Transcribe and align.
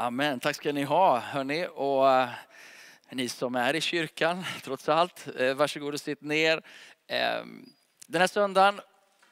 Amen. 0.00 0.40
Tack 0.40 0.56
ska 0.56 0.72
ni 0.72 0.82
ha, 0.82 1.18
hörni. 1.18 1.66
Och 1.74 2.10
eh, 2.10 2.28
ni 3.10 3.28
som 3.28 3.54
är 3.54 3.76
i 3.76 3.80
kyrkan, 3.80 4.44
trots 4.62 4.88
allt, 4.88 5.28
eh, 5.38 5.54
varsågod 5.54 5.94
och 5.94 6.00
sitt 6.00 6.20
ner. 6.20 6.62
Ehm, 7.06 7.66
den 8.06 8.20
här 8.20 8.28
söndagen 8.28 8.80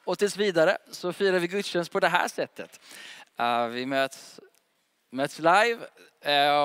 och 0.05 0.19
tills 0.19 0.37
vidare 0.37 0.79
så 0.91 1.13
firar 1.13 1.39
vi 1.39 1.47
gudstjänst 1.47 1.93
på 1.93 2.01
det 2.01 2.09
här 2.09 2.29
sättet. 2.29 2.81
Eh, 3.39 3.67
vi 3.67 3.87
möts, 3.87 4.41
möts 5.11 5.39
live 5.39 5.79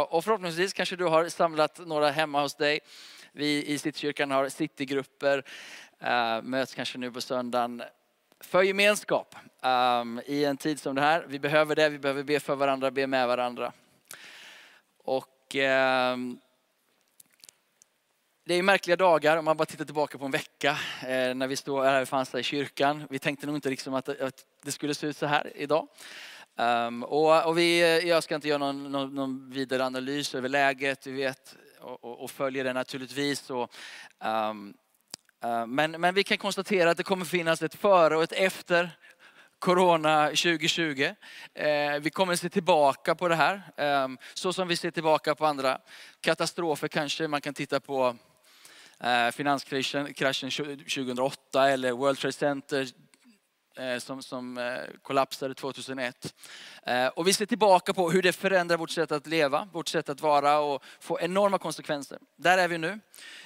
och 0.10 0.24
förhoppningsvis 0.24 0.74
kanske 0.74 0.96
du 0.96 1.06
har 1.06 1.30
samlat 1.30 1.80
några 1.88 2.10
hemma 2.10 2.42
hos 2.42 2.56
dig. 2.56 2.80
Vi 3.32 3.66
i 3.66 3.78
Citykyrkan 3.78 4.32
har 4.32 4.50
citygrupper, 4.50 5.44
möts 6.42 6.74
kanske 6.74 6.98
nu 6.98 7.12
på 7.12 7.22
söndagen 7.22 7.84
för 8.40 8.64
gemenskap 8.64 9.36
um, 9.62 10.22
i 10.26 10.46
en 10.46 10.58
tid 10.58 10.80
som 10.80 10.96
det 10.96 11.02
här. 11.02 11.26
Vi 11.28 11.40
behöver 11.40 11.76
det, 11.76 11.90
vi 11.90 12.00
behöver 12.00 12.24
be 12.24 12.40
för 12.40 12.56
varandra, 12.56 12.92
be 12.92 13.08
med 13.08 13.28
varandra. 13.28 13.72
Och 15.04 15.56
ehm, 15.56 16.40
det 18.46 18.54
är 18.56 18.64
märkliga 18.64 18.96
dagar 18.96 19.38
om 19.38 19.46
man 19.46 19.58
bara 19.58 19.66
tittar 19.66 19.86
tillbaka 19.86 20.18
på 20.18 20.26
en 20.26 20.32
vecka 20.32 20.78
eh, 21.02 21.36
när 21.36 21.48
vi 21.48 21.56
står 21.56 21.84
här 21.84 22.06
fanns 22.06 22.36
i 22.36 22.44
kyrkan. 22.44 23.08
Vi 23.10 23.20
tänkte 23.20 23.46
nog 23.46 23.56
inte 23.56 23.70
liksom 23.70 23.94
att, 23.94 24.10
att 24.10 24.46
det 24.64 24.72
skulle 24.72 24.94
se 24.94 25.08
ut 25.08 25.18
så 25.18 25.26
här 25.26 25.52
idag. 25.56 25.88
Um, 26.56 27.04
och, 27.04 27.46
och 27.46 27.58
vi, 27.58 27.82
eh, 27.82 28.10
jag 28.10 28.24
ska 28.24 28.36
inte 28.36 28.48
göra 28.48 28.58
någon, 28.58 28.92
någon, 28.92 29.16
någon 29.16 29.50
vidare 29.50 29.86
analys 29.86 30.36
över 30.36 30.50
läget, 30.50 31.08
vi 31.08 31.12
vet 31.12 31.56
och, 31.80 32.04
och, 32.04 32.24
och 32.24 32.32
följer 32.32 32.64
det 32.64 32.74
naturligtvis. 32.74 33.50
Och, 33.50 33.74
um, 34.20 34.74
uh, 35.46 35.66
men, 35.66 35.92
men 35.92 36.14
vi 36.14 36.24
kan 36.24 36.38
konstatera 36.38 36.92
att 36.92 36.98
det 36.98 37.04
kommer 37.04 37.26
finnas 37.26 37.62
ett 37.62 37.76
före 37.76 38.18
och 38.18 38.24
ett 38.24 38.32
efter 38.32 38.90
Corona 39.62 40.28
2020. 40.28 41.16
Eh, 41.54 42.00
vi 42.02 42.10
kommer 42.10 42.36
se 42.36 42.50
tillbaka 42.50 43.16
på 43.16 43.28
det 43.28 43.36
här, 43.36 43.62
ehm, 43.78 44.18
så 44.34 44.54
som 44.54 44.68
vi 44.68 44.76
ser 44.76 44.92
tillbaka 44.92 45.36
på 45.36 45.46
andra 45.46 45.78
katastrofer 46.22 46.88
kanske. 46.88 47.28
Man 47.28 47.42
kan 47.42 47.54
titta 47.54 47.80
på 47.80 48.16
eh, 49.00 49.32
finanskraschen 49.32 50.52
2008 50.52 51.70
eller 51.70 51.92
World 51.92 52.20
Trade 52.20 52.34
Center 52.34 52.88
eh, 53.78 53.98
som, 53.98 54.24
som 54.24 54.78
kollapsade 55.02 55.54
2001. 55.54 56.34
Och 57.14 57.28
vi 57.28 57.34
ser 57.34 57.46
tillbaka 57.46 57.94
på 57.94 58.12
hur 58.12 58.22
det 58.22 58.34
förändrar 58.34 58.78
vårt 58.78 58.90
sätt 58.90 59.12
att 59.12 59.28
leva, 59.28 59.68
vårt 59.74 59.88
sätt 59.88 60.10
att 60.10 60.22
vara 60.22 60.60
och 60.60 60.84
får 61.00 61.22
enorma 61.22 61.58
konsekvenser. 61.58 62.18
Där 62.38 62.58
är 62.58 62.68
vi 62.68 62.78
nu 62.78 63.00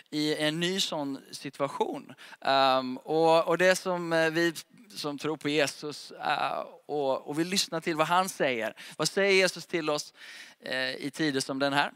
i 0.09 0.35
en 0.35 0.59
ny 0.59 0.79
sån 0.79 1.19
situation. 1.31 2.13
Ehm, 2.41 2.97
och, 2.97 3.47
och 3.47 3.57
det 3.57 3.75
som 3.75 4.09
vi 4.33 4.53
som 4.89 5.17
tror 5.17 5.37
på 5.37 5.49
Jesus 5.49 6.11
eh, 6.11 6.65
och, 6.85 7.27
och 7.27 7.39
vill 7.39 7.47
lyssna 7.47 7.81
till 7.81 7.95
vad 7.95 8.07
han 8.07 8.29
säger. 8.29 8.73
Vad 8.97 9.09
säger 9.09 9.33
Jesus 9.33 9.65
till 9.65 9.89
oss 9.89 10.13
eh, 10.59 10.95
i 10.95 11.11
tider 11.13 11.39
som 11.39 11.59
den 11.59 11.73
här? 11.73 11.91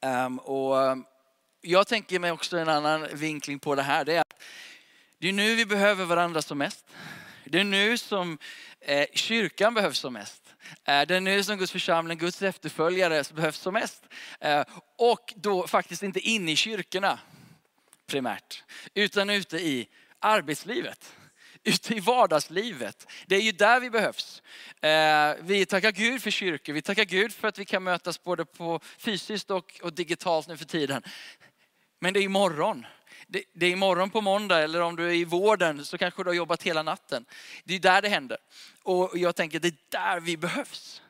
Ehm, 0.00 0.38
och 0.38 0.82
eh, 0.82 0.96
jag 1.60 1.86
tänker 1.86 2.18
mig 2.18 2.32
också 2.32 2.58
en 2.58 2.68
annan 2.68 3.06
vinkling 3.12 3.58
på 3.58 3.74
det 3.74 3.82
här. 3.82 4.04
Det 4.04 4.14
är, 4.14 4.20
att 4.20 4.42
det 5.18 5.28
är 5.28 5.32
nu 5.32 5.54
vi 5.54 5.66
behöver 5.66 6.04
varandra 6.04 6.42
som 6.42 6.58
mest. 6.58 6.86
Det 7.44 7.60
är 7.60 7.64
nu 7.64 7.98
som 7.98 8.38
kyrkan 9.12 9.74
behövs 9.74 9.98
som 9.98 10.12
mest. 10.12 10.42
Det 10.84 11.10
är 11.10 11.20
nu 11.20 11.44
som 11.44 11.58
Guds 11.58 11.72
församling, 11.72 12.18
Guds 12.18 12.42
efterföljare 12.42 13.22
behövs 13.34 13.58
som 13.58 13.74
mest. 13.74 14.02
Och 14.98 15.34
då 15.36 15.66
faktiskt 15.66 16.02
inte 16.02 16.20
inne 16.20 16.52
i 16.52 16.56
kyrkorna 16.56 17.18
primärt, 18.06 18.64
utan 18.94 19.30
ute 19.30 19.56
i 19.56 19.88
arbetslivet. 20.18 21.14
Ute 21.64 21.94
i 21.94 22.00
vardagslivet. 22.00 23.06
Det 23.26 23.36
är 23.36 23.40
ju 23.40 23.52
där 23.52 23.80
vi 23.80 23.90
behövs. 23.90 24.42
Eh, 24.80 25.34
vi 25.40 25.66
tackar 25.66 25.92
Gud 25.92 26.22
för 26.22 26.30
kyrkor, 26.30 26.72
vi 26.72 26.82
tackar 26.82 27.04
Gud 27.04 27.32
för 27.32 27.48
att 27.48 27.58
vi 27.58 27.64
kan 27.64 27.82
mötas 27.82 28.22
både 28.22 28.44
på 28.44 28.80
fysiskt 28.98 29.50
och, 29.50 29.80
och 29.82 29.92
digitalt 29.92 30.48
nu 30.48 30.56
för 30.56 30.64
tiden. 30.64 31.02
Men 32.00 32.14
det 32.14 32.20
är 32.20 32.24
imorgon. 32.24 32.86
Det, 33.26 33.44
det 33.52 33.66
är 33.66 33.70
imorgon 33.70 34.10
på 34.10 34.20
måndag 34.20 34.62
eller 34.62 34.80
om 34.80 34.96
du 34.96 35.06
är 35.06 35.14
i 35.14 35.24
vården 35.24 35.84
så 35.84 35.98
kanske 35.98 36.22
du 36.22 36.30
har 36.30 36.34
jobbat 36.34 36.62
hela 36.62 36.82
natten. 36.82 37.24
Det 37.64 37.74
är 37.74 37.78
där 37.78 38.02
det 38.02 38.08
händer. 38.08 38.38
Och 38.82 39.18
jag 39.18 39.36
tänker 39.36 39.60
det 39.60 39.68
är 39.68 39.76
där 39.88 40.20
vi 40.20 40.36
behövs. 40.36 41.02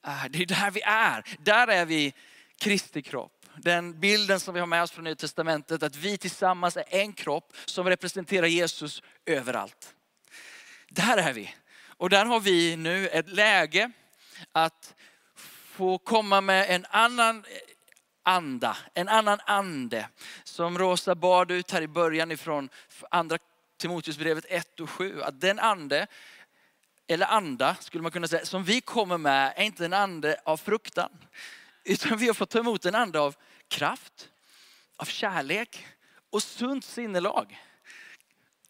Ah, 0.00 0.28
det 0.28 0.42
är 0.42 0.46
där 0.46 0.70
vi 0.70 0.82
är. 0.82 1.24
Där 1.38 1.68
är 1.68 1.84
vi 1.84 2.14
Kristi 2.58 3.02
kropp. 3.02 3.39
Den 3.62 4.00
bilden 4.00 4.40
som 4.40 4.54
vi 4.54 4.60
har 4.60 4.66
med 4.66 4.82
oss 4.82 4.90
från 4.90 5.04
Nya 5.04 5.14
Testamentet, 5.14 5.82
att 5.82 5.96
vi 5.96 6.18
tillsammans 6.18 6.76
är 6.76 6.84
en 6.88 7.12
kropp 7.12 7.52
som 7.64 7.88
representerar 7.88 8.46
Jesus 8.46 9.02
överallt. 9.26 9.94
Där 10.88 11.16
är 11.16 11.32
vi. 11.32 11.54
Och 11.96 12.10
där 12.10 12.24
har 12.24 12.40
vi 12.40 12.76
nu 12.76 13.08
ett 13.08 13.28
läge 13.28 13.90
att 14.52 14.94
få 15.80 15.98
komma 15.98 16.40
med 16.40 16.70
en 16.70 16.86
annan 16.90 17.36
eh, 17.36 17.42
anda, 18.22 18.76
en 18.94 19.08
annan 19.08 19.40
ande. 19.44 20.08
Som 20.44 20.78
Rosa 20.78 21.14
bad 21.14 21.50
ut 21.50 21.70
här 21.70 21.82
i 21.82 21.88
början 21.88 22.30
ifrån 22.30 22.68
andra 23.10 23.38
Timoteusbrevet 23.78 24.44
1 24.48 24.80
och 24.80 24.90
7. 24.90 25.22
Att 25.22 25.40
den 25.40 25.58
ande, 25.58 26.06
eller 27.06 27.26
anda 27.26 27.76
skulle 27.80 28.02
man 28.02 28.12
kunna 28.12 28.28
säga, 28.28 28.44
som 28.44 28.64
vi 28.64 28.80
kommer 28.80 29.18
med 29.18 29.52
är 29.56 29.62
inte 29.62 29.84
en 29.84 29.92
ande 29.92 30.40
av 30.44 30.56
fruktan. 30.56 31.10
Utan 31.84 32.18
vi 32.18 32.26
har 32.26 32.34
fått 32.34 32.50
ta 32.50 32.58
emot 32.58 32.84
en 32.84 32.94
ande 32.94 33.20
av 33.20 33.36
kraft, 33.70 34.30
av 34.96 35.04
kärlek 35.04 35.86
och 36.30 36.42
sunt 36.42 36.84
sinnelag. 36.84 37.58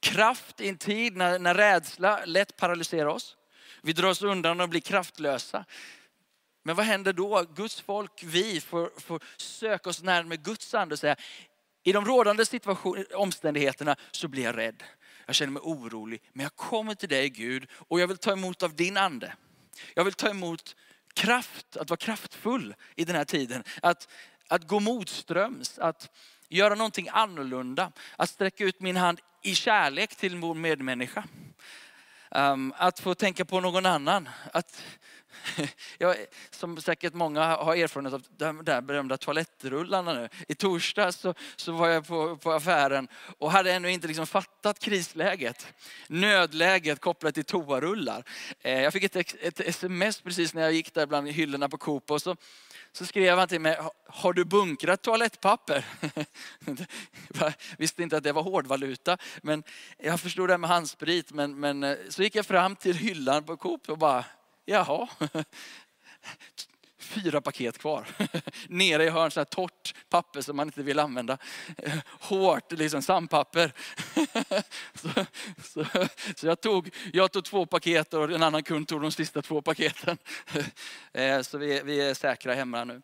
Kraft 0.01 0.61
i 0.61 0.69
en 0.69 0.79
tid 0.79 1.17
när, 1.17 1.39
när 1.39 1.55
rädsla 1.55 2.25
lätt 2.25 2.57
paralyserar 2.57 3.07
oss. 3.07 3.37
Vi 3.83 3.93
drar 3.93 4.09
oss 4.09 4.23
undan 4.23 4.61
och 4.61 4.69
blir 4.69 4.81
kraftlösa. 4.81 5.65
Men 6.63 6.77
vad 6.77 6.87
händer 6.87 7.13
då? 7.13 7.43
Guds 7.55 7.81
folk, 7.81 8.23
vi 8.25 8.61
får, 8.61 9.01
får 9.01 9.23
söka 9.37 9.91
oss 9.91 10.03
närmare 10.03 10.37
Guds 10.37 10.75
ande 10.75 10.93
och 10.93 10.99
säga, 10.99 11.17
i 11.83 11.93
de 11.93 12.05
rådande 12.05 12.45
omständigheterna 13.15 13.97
så 14.11 14.29
blir 14.29 14.43
jag 14.43 14.57
rädd. 14.57 14.83
Jag 15.27 15.35
känner 15.35 15.53
mig 15.53 15.63
orolig, 15.65 16.23
men 16.33 16.43
jag 16.43 16.57
kommer 16.57 16.95
till 16.95 17.09
dig 17.09 17.29
Gud 17.29 17.71
och 17.73 18.01
jag 18.01 18.09
vill 18.09 18.17
ta 18.17 18.33
emot 18.33 18.63
av 18.63 18.75
din 18.75 18.97
ande. 18.97 19.35
Jag 19.95 20.05
vill 20.05 20.15
ta 20.15 20.29
emot 20.29 20.77
kraft, 21.15 21.77
att 21.77 21.91
vara 21.91 21.97
kraftfull 21.97 22.75
i 22.97 23.05
den 23.05 23.17
här 23.17 23.25
tiden. 23.25 23.65
Att, 23.83 24.09
att 24.51 24.69
gå 24.69 24.81
motströms, 24.81 25.79
att 25.79 26.11
göra 26.49 26.75
någonting 26.75 27.09
annorlunda. 27.13 27.93
Att 28.17 28.31
sträcka 28.31 28.65
ut 28.65 28.81
min 28.81 28.97
hand 28.97 29.21
i 29.43 29.55
kärlek 29.55 30.17
till 30.17 30.37
vår 30.37 30.55
medmänniska. 30.55 31.25
Ehm, 32.31 32.75
att 32.77 33.01
få 33.01 33.15
tänka 33.15 33.45
på 33.45 33.61
någon 33.61 33.87
annan. 33.87 34.29
Att, 34.53 34.83
jag, 35.99 36.17
som 36.51 36.81
säkert 36.81 37.15
många 37.15 37.45
har 37.57 37.77
erfarenhet 37.77 38.15
av, 38.15 38.23
de 38.37 38.65
där 38.65 38.81
berömda 38.81 39.17
toalettrullarna 39.17 40.13
nu. 40.13 40.29
I 40.49 40.55
torsdags 40.55 41.17
så, 41.17 41.35
så 41.57 41.73
var 41.73 41.89
jag 41.89 42.07
på, 42.07 42.37
på 42.37 42.53
affären 42.53 43.09
och 43.39 43.53
hade 43.53 43.73
ännu 43.73 43.91
inte 43.91 44.07
liksom 44.07 44.27
fattat 44.27 44.79
krisläget. 44.79 45.67
Nödläget 46.09 47.01
kopplat 47.01 47.35
till 47.35 47.45
toarullar. 47.45 48.25
Eh, 48.61 48.83
jag 48.83 48.93
fick 48.93 49.05
ett, 49.05 49.17
ett, 49.17 49.61
sms 49.61 50.21
precis 50.21 50.55
när 50.55 50.63
jag 50.63 50.73
gick 50.73 50.95
där 50.95 51.07
bland 51.07 51.29
hyllorna 51.29 51.69
på 51.69 51.79
Coop 51.79 52.11
och 52.11 52.23
så, 52.23 52.37
så 52.93 53.07
skrev 53.07 53.39
han 53.39 53.49
till 53.49 53.61
mig, 53.61 53.79
har 54.07 54.33
du 54.33 54.45
bunkrat 54.45 55.03
toalettpapper? 55.03 55.85
jag 57.41 57.53
visste 57.79 58.03
inte 58.03 58.17
att 58.17 58.25
det 58.25 58.33
var 58.33 58.43
hårdvaluta, 58.43 59.19
men 59.43 59.63
jag 59.99 60.21
förstod 60.21 60.49
det 60.49 60.59
med 60.59 60.71
handsprit. 60.71 61.33
Men, 61.33 61.61
men 61.61 61.85
eh, 61.85 61.97
så 62.09 62.23
gick 62.23 62.35
jag 62.35 62.47
fram 62.47 62.77
till 62.77 62.97
hyllan 62.97 63.45
på 63.45 63.57
Coop 63.57 63.89
och 63.89 63.99
bara, 63.99 64.25
jaha. 64.65 65.09
Fyra 67.11 67.41
paket 67.41 67.79
kvar. 67.79 68.07
Nere 68.69 69.05
i 69.05 69.11
hörn, 69.11 69.31
så 69.31 69.41
här 69.41 69.45
torrt 69.45 69.95
papper 70.09 70.41
som 70.41 70.57
man 70.57 70.69
inte 70.69 70.83
vill 70.83 70.99
använda. 70.99 71.39
Eh, 71.77 71.99
hårt, 72.07 72.73
liksom 72.73 73.03
sandpapper. 73.03 73.73
Så, 74.95 75.09
så, 75.63 75.85
så, 76.37 76.47
jag, 76.47 76.61
tog, 76.61 76.91
jag 77.13 77.33
tog 77.33 77.45
två 77.45 77.67
paket 77.67 78.15
och 78.15 78.31
en 78.31 78.43
annan 78.43 78.63
kund 78.63 78.89
tog 78.89 79.03
de 79.03 79.13
sista 79.13 79.43
två 79.43 79.63
paketen. 79.63 80.19
Eh, 81.13 81.41
så 81.43 81.59
vi, 81.59 81.83
vi 81.85 82.01
är 82.01 82.15
säkra 82.15 82.55
hemma 82.55 82.85
nu. 82.85 83.03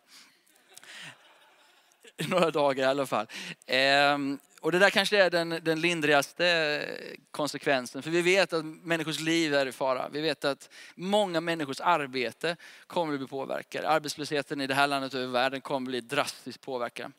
Några 2.29 2.51
dagar 2.51 2.85
i 2.85 2.87
alla 2.87 3.07
fall. 3.07 3.27
Ehm, 3.67 4.39
och 4.61 4.73
det 4.73 4.79
där 4.79 4.91
kanske 4.91 5.25
är 5.25 5.31
den, 5.31 5.49
den 5.49 5.81
lindrigaste 5.81 6.89
konsekvensen. 7.31 8.03
För 8.03 8.11
vi 8.11 8.23
vet 8.23 8.53
att 8.53 8.65
människors 8.65 9.21
liv 9.21 9.55
är 9.55 9.67
i 9.67 9.73
fara. 9.73 10.09
Vi 10.09 10.21
vet 10.21 10.45
att 10.45 10.71
många 10.95 11.41
människors 11.41 11.81
arbete 11.81 12.57
kommer 12.87 13.13
att 13.13 13.21
bli 13.21 13.29
påverkade. 13.29 13.89
Arbetslösheten 13.89 14.61
i 14.61 14.67
det 14.67 14.75
här 14.75 14.87
landet 14.87 15.15
och 15.15 15.21
över 15.21 15.33
världen 15.33 15.61
kommer 15.61 15.87
att 15.87 15.91
bli 15.91 16.01
drastiskt 16.01 16.61
påverkad. 16.61 17.13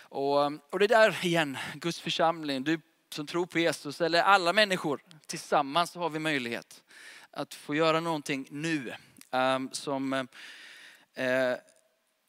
Och, 0.00 0.44
och 0.44 0.78
det 0.78 0.86
där 0.86 1.18
igen, 1.22 1.58
Guds 1.74 2.00
församling, 2.00 2.64
du 2.64 2.80
som 3.08 3.26
tror 3.26 3.46
på 3.46 3.58
Jesus, 3.58 4.00
eller 4.00 4.22
alla 4.22 4.52
människor 4.52 5.00
tillsammans 5.26 5.94
har 5.94 6.10
vi 6.10 6.18
möjlighet 6.18 6.82
att 7.30 7.54
få 7.54 7.74
göra 7.74 8.00
någonting 8.00 8.46
nu. 8.50 8.94
Um, 9.30 9.70
som 9.72 10.12
uh, 10.12 11.54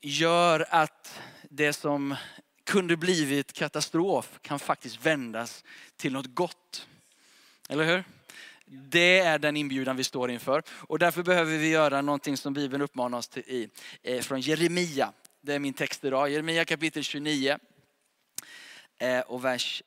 gör 0.03 0.65
att 0.69 1.19
det 1.49 1.73
som 1.73 2.15
kunde 2.63 2.97
blivit 2.97 3.53
katastrof 3.53 4.39
kan 4.41 4.59
faktiskt 4.59 5.05
vändas 5.05 5.63
till 5.95 6.13
något 6.13 6.35
gott. 6.35 6.87
Eller 7.69 7.83
hur? 7.83 8.03
Det 8.65 9.19
är 9.19 9.39
den 9.39 9.57
inbjudan 9.57 9.95
vi 9.95 10.03
står 10.03 10.31
inför. 10.31 10.63
Och 10.69 10.99
därför 10.99 11.23
behöver 11.23 11.57
vi 11.57 11.69
göra 11.69 12.01
någonting 12.01 12.37
som 12.37 12.53
Bibeln 12.53 12.81
uppmanar 12.81 13.17
oss 13.17 13.27
till 13.27 13.43
i, 13.47 13.69
eh, 14.01 14.21
från 14.21 14.41
Jeremia. 14.41 15.13
Det 15.41 15.53
är 15.53 15.59
min 15.59 15.73
text 15.73 16.03
idag. 16.03 16.29
Jeremia 16.29 16.65
kapitel 16.65 17.03
29 17.03 17.57
eh, 18.97 19.19
och 19.19 19.45
vers 19.45 19.83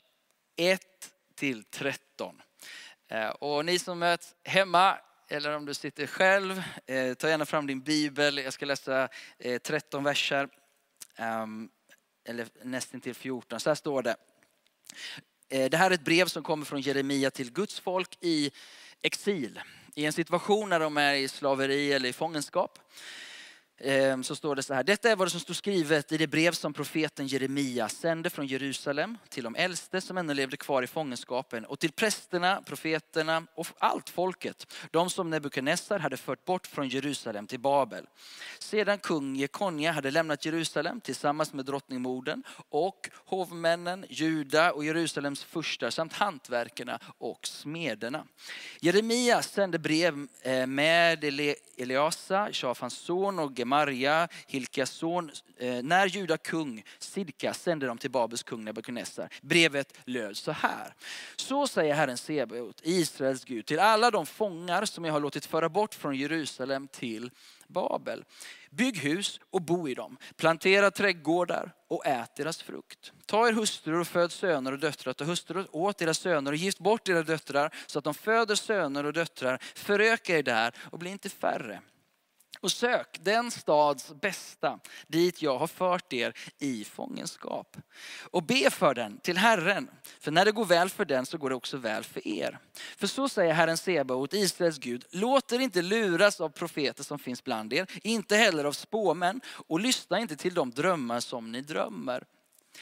1 0.56 0.80
till 1.34 1.64
13. 1.64 2.42
Eh, 3.08 3.28
och 3.28 3.64
ni 3.64 3.78
som 3.78 3.98
möts 3.98 4.34
hemma 4.44 4.98
eller 5.28 5.56
om 5.56 5.66
du 5.66 5.74
sitter 5.74 6.06
själv, 6.06 6.62
eh, 6.86 7.14
ta 7.14 7.28
gärna 7.28 7.46
fram 7.46 7.66
din 7.66 7.80
bibel. 7.80 8.38
Jag 8.38 8.52
ska 8.52 8.66
läsa 8.66 9.08
eh, 9.38 9.58
13 9.58 10.04
verser, 10.04 10.48
ehm, 11.16 11.68
eller 12.24 12.48
nästan 12.62 13.00
till 13.00 13.14
14. 13.14 13.60
Så 13.60 13.70
här 13.70 13.74
står 13.74 14.02
det. 14.02 14.16
Eh, 15.48 15.70
det 15.70 15.76
här 15.76 15.90
är 15.90 15.94
ett 15.94 16.04
brev 16.04 16.26
som 16.26 16.42
kommer 16.42 16.64
från 16.64 16.80
Jeremia 16.80 17.30
till 17.30 17.52
Guds 17.52 17.80
folk 17.80 18.18
i 18.20 18.50
exil. 19.02 19.60
I 19.94 20.04
en 20.04 20.12
situation 20.12 20.68
när 20.68 20.80
de 20.80 20.96
är 20.96 21.14
i 21.14 21.28
slaveri 21.28 21.92
eller 21.92 22.08
i 22.08 22.12
fångenskap. 22.12 22.78
Ehm, 23.78 24.24
så 24.24 24.36
står 24.36 24.54
det 24.56 24.62
så 24.62 24.74
här. 24.74 24.82
Detta 24.82 25.10
är 25.10 25.16
vad 25.16 25.30
som 25.30 25.40
står 25.40 25.54
skrivet 25.54 26.12
i 26.12 26.16
det 26.16 26.26
brev 26.26 26.52
som 26.52 26.72
profeten 26.72 27.26
Jeremia 27.26 27.88
sände 27.88 28.30
från 28.30 28.46
Jerusalem 28.46 29.18
till 29.28 29.44
de 29.44 29.56
äldste 29.56 30.00
som 30.00 30.18
ännu 30.18 30.34
levde 30.34 30.56
kvar 30.56 30.82
i 30.82 30.86
fångenskapen 30.86 31.64
och 31.64 31.78
till 31.78 31.92
prästerna, 31.92 32.62
profeterna 32.66 33.46
och 33.54 33.66
allt 33.78 34.10
folket. 34.10 34.72
De 34.90 35.10
som 35.10 35.30
Nebukadnessar 35.30 35.98
hade 35.98 36.16
fört 36.16 36.44
bort 36.44 36.66
från 36.66 36.88
Jerusalem 36.88 37.46
till 37.46 37.60
Babel. 37.60 38.06
Sedan 38.58 38.98
kung 38.98 39.36
Jekonja 39.36 39.92
hade 39.92 40.10
lämnat 40.10 40.44
Jerusalem 40.44 41.00
tillsammans 41.00 41.52
med 41.52 41.64
drottningmodern 41.64 42.42
och 42.68 43.10
hovmännen, 43.24 44.04
Juda 44.08 44.72
och 44.72 44.84
Jerusalems 44.84 45.44
furstar 45.44 45.90
samt 45.90 46.12
hantverkarna 46.12 46.98
och 47.18 47.46
smederna. 47.46 48.26
Jeremia 48.80 49.42
sände 49.42 49.78
brev 49.78 50.28
eh, 50.42 50.66
med 50.66 51.24
Eliasa, 51.76 52.48
Shafans 52.52 52.94
son 52.94 53.38
och 53.38 53.65
Gemaria, 53.66 54.28
Hilkias 54.46 54.90
son, 54.90 55.30
eh, 55.56 55.82
när 55.82 56.06
Juda 56.06 56.36
kung 56.36 56.82
Sidka 56.98 57.54
sände 57.54 57.86
dem 57.86 57.98
till 57.98 58.10
Babels 58.10 58.42
kung 58.42 58.64
Nebukadnessar. 58.64 59.28
Brevet 59.42 59.98
löd 60.04 60.36
så 60.36 60.52
här. 60.52 60.94
Så 61.36 61.66
säger 61.66 61.94
Herren 61.94 62.16
Sebaot, 62.16 62.80
Israels 62.82 63.44
Gud, 63.44 63.66
till 63.66 63.78
alla 63.78 64.10
de 64.10 64.26
fångar 64.26 64.84
som 64.84 65.04
jag 65.04 65.12
har 65.12 65.20
låtit 65.20 65.46
föra 65.46 65.68
bort 65.68 65.94
från 65.94 66.16
Jerusalem 66.16 66.88
till 66.88 67.30
Babel. 67.68 68.24
Bygg 68.70 68.98
hus 68.98 69.40
och 69.50 69.62
bo 69.62 69.88
i 69.88 69.94
dem. 69.94 70.16
Plantera 70.36 70.90
trädgårdar 70.90 71.72
och 71.88 72.06
ät 72.06 72.36
deras 72.36 72.62
frukt. 72.62 73.12
Ta 73.26 73.48
er 73.48 73.52
hustrur 73.52 74.00
och 74.00 74.06
föd 74.06 74.32
söner 74.32 74.72
och 74.72 74.78
döttrar. 74.78 75.12
Ta 75.12 75.24
hustrur 75.24 75.66
åt 75.70 76.02
era 76.02 76.14
söner 76.14 76.52
och 76.52 76.56
gift 76.56 76.78
bort 76.78 77.08
era 77.08 77.22
döttrar 77.22 77.74
så 77.86 77.98
att 77.98 78.04
de 78.04 78.14
föder 78.14 78.54
söner 78.54 79.04
och 79.04 79.12
döttrar. 79.12 79.58
Föröka 79.74 80.38
er 80.38 80.42
där 80.42 80.74
och 80.80 80.98
bli 80.98 81.10
inte 81.10 81.28
färre. 81.28 81.80
Och 82.60 82.72
sök 82.72 83.18
den 83.20 83.50
stads 83.50 84.14
bästa 84.20 84.80
dit 85.06 85.42
jag 85.42 85.58
har 85.58 85.66
fört 85.66 86.12
er 86.12 86.32
i 86.58 86.84
fångenskap. 86.84 87.76
Och 88.30 88.42
be 88.42 88.70
för 88.70 88.94
den 88.94 89.18
till 89.18 89.36
Herren. 89.36 89.90
För 90.20 90.30
när 90.30 90.44
det 90.44 90.52
går 90.52 90.64
väl 90.64 90.88
för 90.88 91.04
den 91.04 91.26
så 91.26 91.38
går 91.38 91.50
det 91.50 91.56
också 91.56 91.76
väl 91.76 92.04
för 92.04 92.28
er. 92.28 92.58
För 92.96 93.06
så 93.06 93.28
säger 93.28 93.52
Herren 93.52 93.76
Sebaot, 93.76 94.34
Israels 94.34 94.78
Gud, 94.78 95.04
låt 95.10 95.52
er 95.52 95.58
inte 95.58 95.82
luras 95.82 96.40
av 96.40 96.48
profeter 96.48 97.04
som 97.04 97.18
finns 97.18 97.44
bland 97.44 97.72
er, 97.72 97.86
inte 98.02 98.36
heller 98.36 98.64
av 98.64 98.72
spåmän 98.72 99.40
och 99.66 99.80
lyssna 99.80 100.20
inte 100.20 100.36
till 100.36 100.54
de 100.54 100.70
drömmar 100.70 101.20
som 101.20 101.52
ni 101.52 101.60
drömmer. 101.60 102.24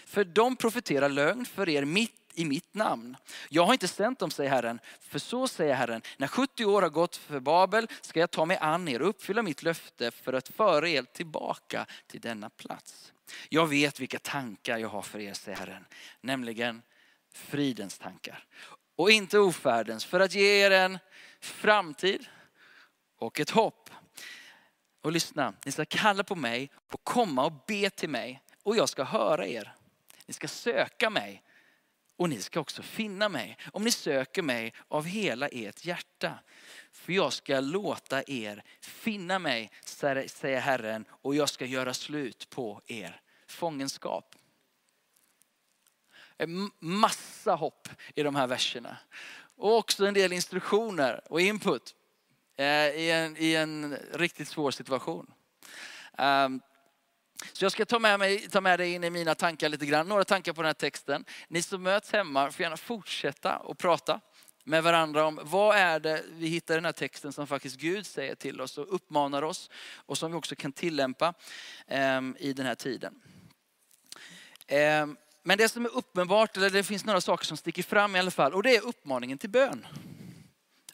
För 0.07 0.25
de 0.25 0.57
profeterar 0.57 1.09
lögn 1.09 1.47
för 1.47 1.69
er 1.69 1.85
mitt 1.85 2.24
i 2.35 2.45
mitt 2.45 2.75
namn. 2.75 3.17
Jag 3.49 3.67
har 3.67 3.73
inte 3.73 3.89
sänt 3.89 4.19
dem, 4.19 4.31
säger 4.31 4.51
Herren. 4.51 4.81
För 5.01 5.19
så 5.19 5.49
säger 5.49 5.75
Herren, 5.75 6.03
när 6.17 6.27
70 6.27 6.65
år 6.65 6.83
har 6.83 6.89
gått 6.89 7.17
för 7.17 7.41
Babel 7.41 7.89
ska 8.01 8.21
jag 8.21 8.31
ta 8.31 8.45
mig 8.45 8.57
an 8.61 8.89
er 8.89 9.03
och 9.03 9.09
uppfylla 9.09 9.43
mitt 9.43 9.63
löfte 9.63 10.11
för 10.11 10.33
att 10.33 10.49
föra 10.49 10.89
er 10.89 11.03
tillbaka 11.03 11.87
till 12.07 12.21
denna 12.21 12.51
plats. 12.51 13.13
Jag 13.49 13.67
vet 13.67 14.01
vilka 14.01 14.19
tankar 14.19 14.79
jag 14.79 14.89
har 14.89 15.03
för 15.03 15.19
er, 15.19 15.33
säger 15.33 15.59
Herren, 15.59 15.85
nämligen 16.21 16.83
fridens 17.33 17.99
tankar 17.99 18.45
och 18.97 19.11
inte 19.11 19.39
ofärdens 19.39 20.05
för 20.05 20.21
att 20.21 20.35
ge 20.35 20.67
er 20.67 20.71
en 20.71 20.99
framtid 21.41 22.27
och 23.19 23.41
ett 23.41 23.51
hopp. 23.51 23.91
Och 25.03 25.13
lyssna, 25.13 25.55
ni 25.65 25.73
ska 25.73 25.85
kalla 25.85 26.25
på 26.25 26.35
mig 26.35 26.71
och 26.93 27.05
komma 27.05 27.45
och 27.45 27.53
be 27.67 27.91
till 27.91 28.09
mig 28.09 28.43
och 28.63 28.77
jag 28.77 28.89
ska 28.89 29.05
höra 29.05 29.47
er. 29.47 29.75
Ni 30.27 30.35
ska 30.35 30.49
söka 30.49 31.11
mig 31.11 31.43
och 32.17 32.29
ni 32.29 32.43
ska 32.43 32.61
också 32.61 32.83
finna 32.83 33.29
mig 33.29 33.57
om 33.73 33.85
ni 33.85 33.91
söker 33.91 34.43
mig 34.43 34.75
av 34.89 35.05
hela 35.05 35.49
ert 35.49 35.85
hjärta. 35.85 36.39
För 36.93 37.13
jag 37.13 37.33
ska 37.33 37.61
låta 37.61 38.23
er 38.27 38.65
finna 38.81 39.39
mig, 39.39 39.71
säger 39.85 40.61
Herren, 40.61 41.05
och 41.11 41.35
jag 41.35 41.49
ska 41.49 41.67
göra 41.67 41.95
slut 41.95 42.51
på 42.51 42.81
er 42.87 43.21
fångenskap. 43.47 44.35
En 46.37 46.71
massa 46.79 47.55
hopp 47.55 47.89
i 48.15 48.23
de 48.23 48.37
här 48.37 48.47
verserna. 48.47 48.97
Och 49.57 49.77
också 49.77 50.07
en 50.07 50.15
del 50.15 50.33
instruktioner 50.33 51.21
och 51.33 51.41
input 51.41 51.95
eh, 52.57 52.67
i 52.67 53.11
en, 53.11 53.37
i 53.37 53.55
en 53.55 53.97
riktigt 54.13 54.49
svår 54.49 54.71
situation. 54.71 55.35
Ehm, 56.19 56.61
så 57.53 57.65
jag 57.65 57.73
ska 57.73 57.85
ta 57.85 57.99
med, 57.99 58.19
mig, 58.19 58.49
ta 58.49 58.61
med 58.61 58.81
dig 58.81 58.93
in 58.93 59.05
i 59.05 59.11
mina 59.11 59.35
tankar 59.35 59.69
lite 59.69 59.87
grann. 59.87 60.09
Några 60.09 60.25
tankar 60.25 60.53
på 60.53 60.63
den 60.63 60.69
här 60.69 60.75
texten. 60.75 61.25
Ni 61.49 61.63
som 61.63 61.83
möts 61.83 62.13
hemma 62.13 62.51
får 62.51 62.63
gärna 62.63 62.77
fortsätta 62.77 63.57
och 63.57 63.79
prata 63.79 64.21
med 64.65 64.83
varandra 64.83 65.27
om 65.27 65.41
vad 65.43 65.77
är 65.77 66.01
det 66.01 66.23
vi 66.31 66.47
hittar 66.47 66.75
i 66.75 66.77
den 66.77 66.85
här 66.85 66.93
texten 66.93 67.33
som 67.33 67.47
faktiskt 67.47 67.77
Gud 67.77 68.07
säger 68.07 68.35
till 68.35 68.61
oss 68.61 68.79
och 68.79 68.95
uppmanar 68.95 69.43
oss 69.43 69.71
och 69.97 70.19
som 70.19 70.31
vi 70.31 70.39
också 70.39 70.57
kan 70.57 70.73
tillämpa 70.73 71.35
ehm, 71.87 72.37
i 72.39 72.53
den 72.53 72.67
här 72.67 72.75
tiden. 72.75 73.21
Ehm, 74.67 75.17
men 75.43 75.59
det 75.59 75.69
som 75.69 75.85
är 75.85 75.97
uppenbart, 75.97 76.57
eller 76.57 76.71
det 76.71 76.85
finns 76.85 77.05
några 77.05 77.21
saker 77.21 77.45
som 77.45 77.57
sticker 77.57 77.83
fram 77.83 78.17
i 78.17 78.19
alla 78.19 78.31
fall 78.31 78.55
och 78.55 78.63
det 78.63 78.77
är 78.77 78.87
uppmaningen 78.87 79.39
till 79.39 79.51
bön. 79.51 79.87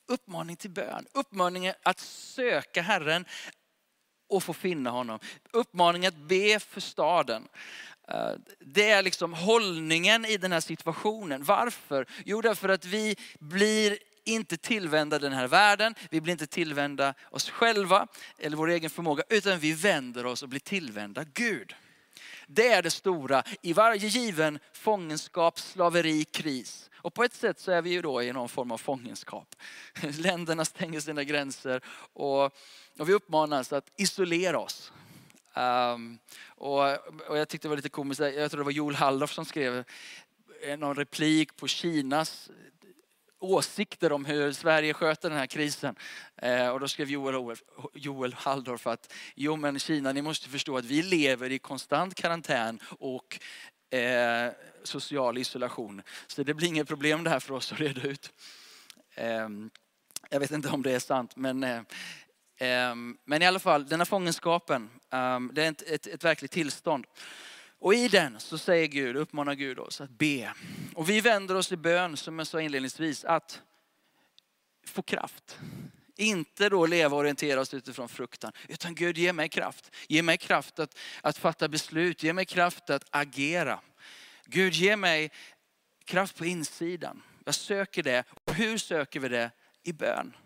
Uppmaning 0.06 0.56
till 0.56 0.70
bön, 0.70 1.06
uppmaningen 1.12 1.74
att 1.82 2.00
söka 2.00 2.82
Herren, 2.82 3.24
och 4.30 4.42
få 4.42 4.52
finna 4.52 4.90
honom. 4.90 5.18
Uppmaningen 5.52 6.08
att 6.08 6.28
be 6.28 6.60
för 6.60 6.80
staden. 6.80 7.48
Eh, 8.08 8.32
det 8.60 8.90
är 8.90 9.02
liksom 9.02 9.34
hållningen 9.34 10.24
i 10.24 10.36
den 10.36 10.52
här 10.52 10.60
situationen. 10.60 11.44
Varför? 11.44 12.06
Jo, 12.24 12.40
därför 12.40 12.68
att 12.68 12.84
vi 12.84 13.16
blir 13.38 13.98
inte 14.24 14.56
tillvända 14.56 15.18
den 15.18 15.32
här 15.32 15.48
världen, 15.48 15.94
vi 16.10 16.20
blir 16.20 16.32
inte 16.32 16.46
tillvända 16.46 17.14
oss 17.30 17.50
själva 17.50 18.06
eller 18.38 18.56
vår 18.56 18.68
egen 18.68 18.90
förmåga, 18.90 19.22
utan 19.28 19.58
vi 19.58 19.72
vänder 19.72 20.26
oss 20.26 20.42
och 20.42 20.48
blir 20.48 20.60
tillvända 20.60 21.24
Gud. 21.34 21.74
Det 22.46 22.68
är 22.68 22.82
det 22.82 22.90
stora 22.90 23.42
i 23.62 23.72
varje 23.72 24.08
given 24.08 24.58
fångenskap, 24.72 25.58
slaveri, 25.58 26.24
kris. 26.24 26.89
Och 27.02 27.14
på 27.14 27.24
ett 27.24 27.34
sätt 27.34 27.58
så 27.58 27.72
är 27.72 27.82
vi 27.82 27.90
ju 27.90 28.02
då 28.02 28.22
i 28.22 28.32
någon 28.32 28.48
form 28.48 28.70
av 28.70 28.78
fångenskap. 28.78 29.54
Länderna 30.18 30.64
stänger 30.64 31.00
sina 31.00 31.24
gränser 31.24 31.80
och, 32.12 32.44
och 32.98 33.08
vi 33.08 33.12
uppmanas 33.12 33.72
att 33.72 33.92
isolera 33.96 34.58
oss. 34.58 34.92
Um, 35.54 36.18
och, 36.46 36.82
och, 37.28 37.38
jag 37.38 37.48
tyckte 37.48 37.68
det 37.68 37.70
var 37.70 37.76
lite 37.76 37.88
komiskt, 37.88 38.20
jag 38.20 38.50
tror 38.50 38.58
det 38.58 38.64
var 38.64 38.70
Joel 38.70 38.94
Halldorf 38.94 39.32
som 39.32 39.44
skrev 39.44 39.84
någon 40.78 40.94
replik 40.94 41.56
på 41.56 41.68
Kinas 41.68 42.50
åsikter 43.40 44.12
om 44.12 44.24
hur 44.24 44.52
Sverige 44.52 44.94
sköter 44.94 45.30
den 45.30 45.38
här 45.38 45.46
krisen. 45.46 45.94
Eh, 46.36 46.68
och 46.68 46.80
då 46.80 46.88
skrev 46.88 47.10
Joel, 47.10 47.56
Joel 47.94 48.34
Halldorf 48.34 48.86
att, 48.86 49.12
jo 49.34 49.56
men 49.56 49.78
Kina 49.78 50.12
ni 50.12 50.22
måste 50.22 50.48
förstå 50.48 50.76
att 50.76 50.84
vi 50.84 51.02
lever 51.02 51.52
i 51.52 51.58
konstant 51.58 52.14
karantän 52.14 52.80
och 52.98 53.40
eh, 53.90 54.52
social 54.82 55.38
isolation. 55.38 56.02
Så 56.26 56.42
det 56.42 56.54
blir 56.54 56.68
inget 56.68 56.88
problem 56.88 57.24
det 57.24 57.30
här 57.30 57.40
för 57.40 57.54
oss 57.54 57.72
att 57.72 57.80
reda 57.80 58.02
ut. 58.02 58.32
Eh, 59.14 59.48
jag 60.30 60.40
vet 60.40 60.50
inte 60.50 60.68
om 60.68 60.82
det 60.82 60.92
är 60.92 60.98
sant 60.98 61.36
men 61.36 61.64
eh, 61.64 61.82
ehm, 62.58 63.18
men 63.24 63.42
i 63.42 63.46
alla 63.46 63.58
fall, 63.58 63.88
den 63.88 64.00
här 64.00 64.04
fångenskapen, 64.04 64.90
ehm, 65.10 65.50
det 65.54 65.64
är 65.64 65.70
ett, 65.70 65.82
ett, 65.82 66.06
ett 66.06 66.24
verkligt 66.24 66.50
tillstånd. 66.50 67.06
Och 67.78 67.94
i 67.94 68.08
den 68.08 68.40
så 68.40 68.58
säger 68.58 68.86
Gud, 68.86 69.16
uppmanar 69.16 69.54
Gud 69.54 69.78
oss 69.78 70.00
att 70.00 70.10
be. 70.10 70.52
Och 70.94 71.08
vi 71.10 71.20
vänder 71.20 71.54
oss 71.54 71.72
i 71.72 71.76
bön, 71.76 72.16
som 72.16 72.38
jag 72.38 72.46
sa 72.46 72.60
inledningsvis, 72.60 73.24
att 73.24 73.62
få 74.86 75.02
kraft. 75.02 75.58
Inte 76.20 76.68
då 76.68 76.86
leva 76.86 77.16
och 77.16 77.20
orientera 77.20 77.60
oss 77.60 77.74
utifrån 77.74 78.08
fruktan. 78.08 78.52
Utan 78.68 78.94
Gud, 78.94 79.18
ge 79.18 79.32
mig 79.32 79.48
kraft. 79.48 79.90
Ge 80.08 80.22
mig 80.22 80.36
kraft 80.36 80.78
att, 80.78 80.98
att 81.22 81.38
fatta 81.38 81.68
beslut. 81.68 82.22
Ge 82.22 82.32
mig 82.32 82.44
kraft 82.44 82.90
att 82.90 83.04
agera. 83.10 83.80
Gud, 84.44 84.74
ge 84.74 84.96
mig 84.96 85.30
kraft 86.04 86.36
på 86.36 86.44
insidan. 86.44 87.22
Jag 87.44 87.54
söker 87.54 88.02
det. 88.02 88.24
Och 88.44 88.54
hur 88.54 88.78
söker 88.78 89.20
vi 89.20 89.28
det? 89.28 89.50
I 89.82 89.92
bön. 89.92 90.36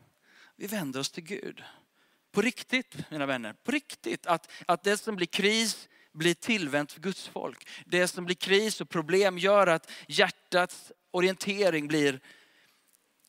Vi 0.56 0.66
vänder 0.66 1.00
oss 1.00 1.10
till 1.10 1.24
Gud. 1.24 1.62
På 2.32 2.42
riktigt, 2.42 3.10
mina 3.10 3.26
vänner. 3.26 3.52
På 3.64 3.72
riktigt. 3.72 4.26
Att, 4.26 4.50
att 4.66 4.82
det 4.82 4.96
som 4.96 5.16
blir 5.16 5.26
kris 5.26 5.88
blir 6.12 6.34
tillvänt 6.34 6.92
för 6.92 7.00
Guds 7.00 7.28
folk. 7.28 7.68
Det 7.86 8.08
som 8.08 8.24
blir 8.24 8.36
kris 8.36 8.80
och 8.80 8.88
problem 8.88 9.38
gör 9.38 9.66
att 9.66 9.90
hjärtats 10.08 10.92
orientering 11.10 11.88
blir, 11.88 12.20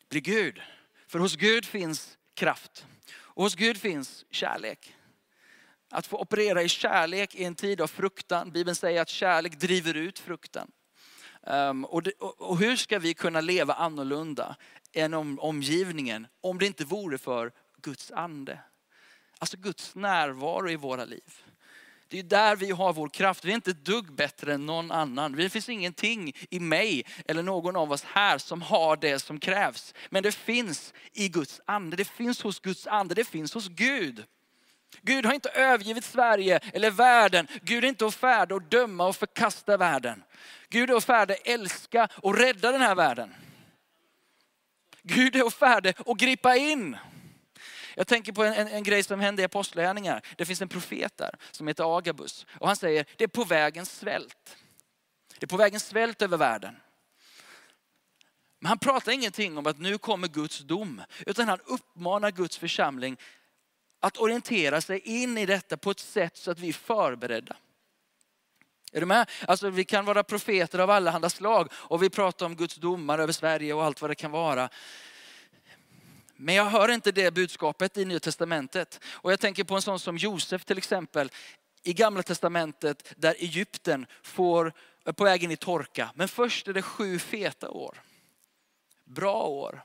blir 0.09 0.21
Gud. 0.21 0.61
För 1.07 1.19
hos 1.19 1.35
Gud 1.35 1.65
finns 1.65 2.17
kraft. 2.35 2.85
Och 3.17 3.43
hos 3.43 3.55
Gud 3.55 3.77
finns 3.77 4.25
kärlek. 4.31 4.95
Att 5.89 6.07
få 6.07 6.17
operera 6.17 6.63
i 6.63 6.69
kärlek 6.69 7.35
i 7.35 7.43
en 7.43 7.55
tid 7.55 7.81
av 7.81 7.87
fruktan. 7.87 8.51
Bibeln 8.51 8.75
säger 8.75 9.01
att 9.01 9.09
kärlek 9.09 9.59
driver 9.59 9.93
ut 9.93 10.19
fruktan. 10.19 10.71
Um, 11.41 11.85
och, 11.85 12.03
det, 12.03 12.11
och, 12.11 12.41
och, 12.41 12.57
hur 12.57 12.75
ska 12.75 12.99
vi 12.99 13.13
kunna 13.13 13.41
leva 13.41 13.73
annorlunda 13.73 14.55
än 14.93 15.13
om, 15.13 15.39
omgivningen 15.39 16.27
om 16.41 16.59
det 16.59 16.65
inte 16.65 16.85
vore 16.85 17.17
för 17.17 17.51
Guds 17.81 18.11
ande? 18.11 18.59
Alltså 19.39 19.57
Guds 19.57 19.95
närvaro 19.95 20.69
i 20.69 20.75
våra 20.75 21.05
liv. 21.05 21.44
Det 22.15 22.19
är 22.19 22.23
där 22.23 22.55
vi 22.55 22.71
har 22.71 22.93
vår 22.93 23.09
kraft. 23.09 23.45
Vi 23.45 23.51
är 23.51 23.55
inte 23.55 23.71
ett 23.71 23.85
dugg 23.85 24.11
bättre 24.11 24.53
än 24.53 24.65
någon 24.65 24.91
annan. 24.91 25.31
Det 25.31 25.49
finns 25.49 25.69
ingenting 25.69 26.33
i 26.49 26.59
mig 26.59 27.05
eller 27.27 27.43
någon 27.43 27.75
av 27.75 27.91
oss 27.91 28.03
här 28.03 28.37
som 28.37 28.61
har 28.61 28.97
det 28.97 29.19
som 29.19 29.39
krävs. 29.39 29.93
Men 30.09 30.23
det 30.23 30.31
finns 30.31 30.93
i 31.13 31.29
Guds 31.29 31.61
ande. 31.65 31.97
Det 31.97 32.05
finns 32.05 32.41
hos 32.41 32.59
Guds 32.59 32.87
ande. 32.87 33.15
Det 33.15 33.23
finns 33.23 33.53
hos 33.53 33.67
Gud. 33.67 34.23
Gud 35.01 35.25
har 35.25 35.33
inte 35.33 35.49
övergivit 35.49 36.03
Sverige 36.03 36.59
eller 36.73 36.91
världen. 36.91 37.47
Gud 37.61 37.83
är 37.83 37.87
inte 37.87 38.11
färdig 38.11 38.55
att 38.55 38.71
döma 38.71 39.07
och 39.07 39.15
förkasta 39.15 39.77
världen. 39.77 40.23
Gud 40.69 40.89
är 40.89 40.99
färdig 40.99 41.33
att 41.33 41.47
älska 41.47 42.07
och 42.15 42.37
rädda 42.37 42.71
den 42.71 42.81
här 42.81 42.95
världen. 42.95 43.35
Gud 45.03 45.35
är 45.35 45.49
färdig 45.49 45.93
att 46.05 46.17
gripa 46.17 46.55
in. 46.55 46.97
Jag 47.95 48.07
tänker 48.07 48.33
på 48.33 48.43
en, 48.43 48.53
en, 48.53 48.67
en 48.67 48.83
grej 48.83 49.03
som 49.03 49.19
hände 49.19 49.41
i 49.41 49.45
apostlagärningarna. 49.45 50.21
Det 50.37 50.45
finns 50.45 50.61
en 50.61 50.69
profet 50.69 51.17
där 51.17 51.35
som 51.51 51.67
heter 51.67 51.97
Agabus. 51.97 52.45
Och 52.59 52.67
han 52.67 52.75
säger, 52.75 53.05
det 53.17 53.23
är 53.23 53.27
på 53.27 53.43
vägen 53.43 53.85
svält. 53.85 54.57
Det 55.39 55.45
är 55.45 55.47
på 55.47 55.57
vägen 55.57 55.79
svält 55.79 56.21
över 56.21 56.37
världen. 56.37 56.75
Men 58.59 58.69
han 58.69 58.79
pratar 58.79 59.11
ingenting 59.11 59.57
om 59.57 59.67
att 59.67 59.79
nu 59.79 59.97
kommer 59.97 60.27
Guds 60.27 60.59
dom. 60.59 61.01
Utan 61.25 61.47
han 61.47 61.59
uppmanar 61.65 62.31
Guds 62.31 62.57
församling 62.57 63.17
att 63.99 64.17
orientera 64.17 64.81
sig 64.81 64.99
in 64.99 65.37
i 65.37 65.45
detta 65.45 65.77
på 65.77 65.91
ett 65.91 65.99
sätt 65.99 66.37
så 66.37 66.51
att 66.51 66.59
vi 66.59 66.69
är 66.69 66.73
förberedda. 66.73 67.55
Är 68.91 68.99
du 68.99 69.05
med? 69.05 69.29
Alltså, 69.47 69.69
vi 69.69 69.85
kan 69.85 70.05
vara 70.05 70.23
profeter 70.23 70.79
av 70.79 70.89
alla 70.89 71.29
slag 71.29 71.71
och 71.73 72.03
vi 72.03 72.09
pratar 72.09 72.45
om 72.45 72.55
Guds 72.55 72.75
domar 72.75 73.19
över 73.19 73.33
Sverige 73.33 73.73
och 73.73 73.83
allt 73.83 74.01
vad 74.01 74.11
det 74.11 74.15
kan 74.15 74.31
vara. 74.31 74.69
Men 76.35 76.55
jag 76.55 76.65
hör 76.65 76.91
inte 76.91 77.11
det 77.11 77.33
budskapet 77.33 77.97
i 77.97 78.05
Nya 78.05 78.19
Testamentet. 78.19 78.99
Och 79.05 79.31
jag 79.31 79.39
tänker 79.39 79.63
på 79.63 79.75
en 79.75 79.81
sån 79.81 79.99
som 79.99 80.17
Josef 80.17 80.65
till 80.65 80.77
exempel 80.77 81.31
i 81.83 81.93
Gamla 81.93 82.23
Testamentet 82.23 83.13
där 83.17 83.35
Egypten 83.39 84.05
får 84.23 84.73
på 85.15 85.23
vägen 85.23 85.51
i 85.51 85.57
torka. 85.57 86.11
Men 86.15 86.27
först 86.27 86.67
är 86.67 86.73
det 86.73 86.81
sju 86.81 87.19
feta 87.19 87.69
år. 87.69 88.01
Bra 89.03 89.43
år. 89.43 89.83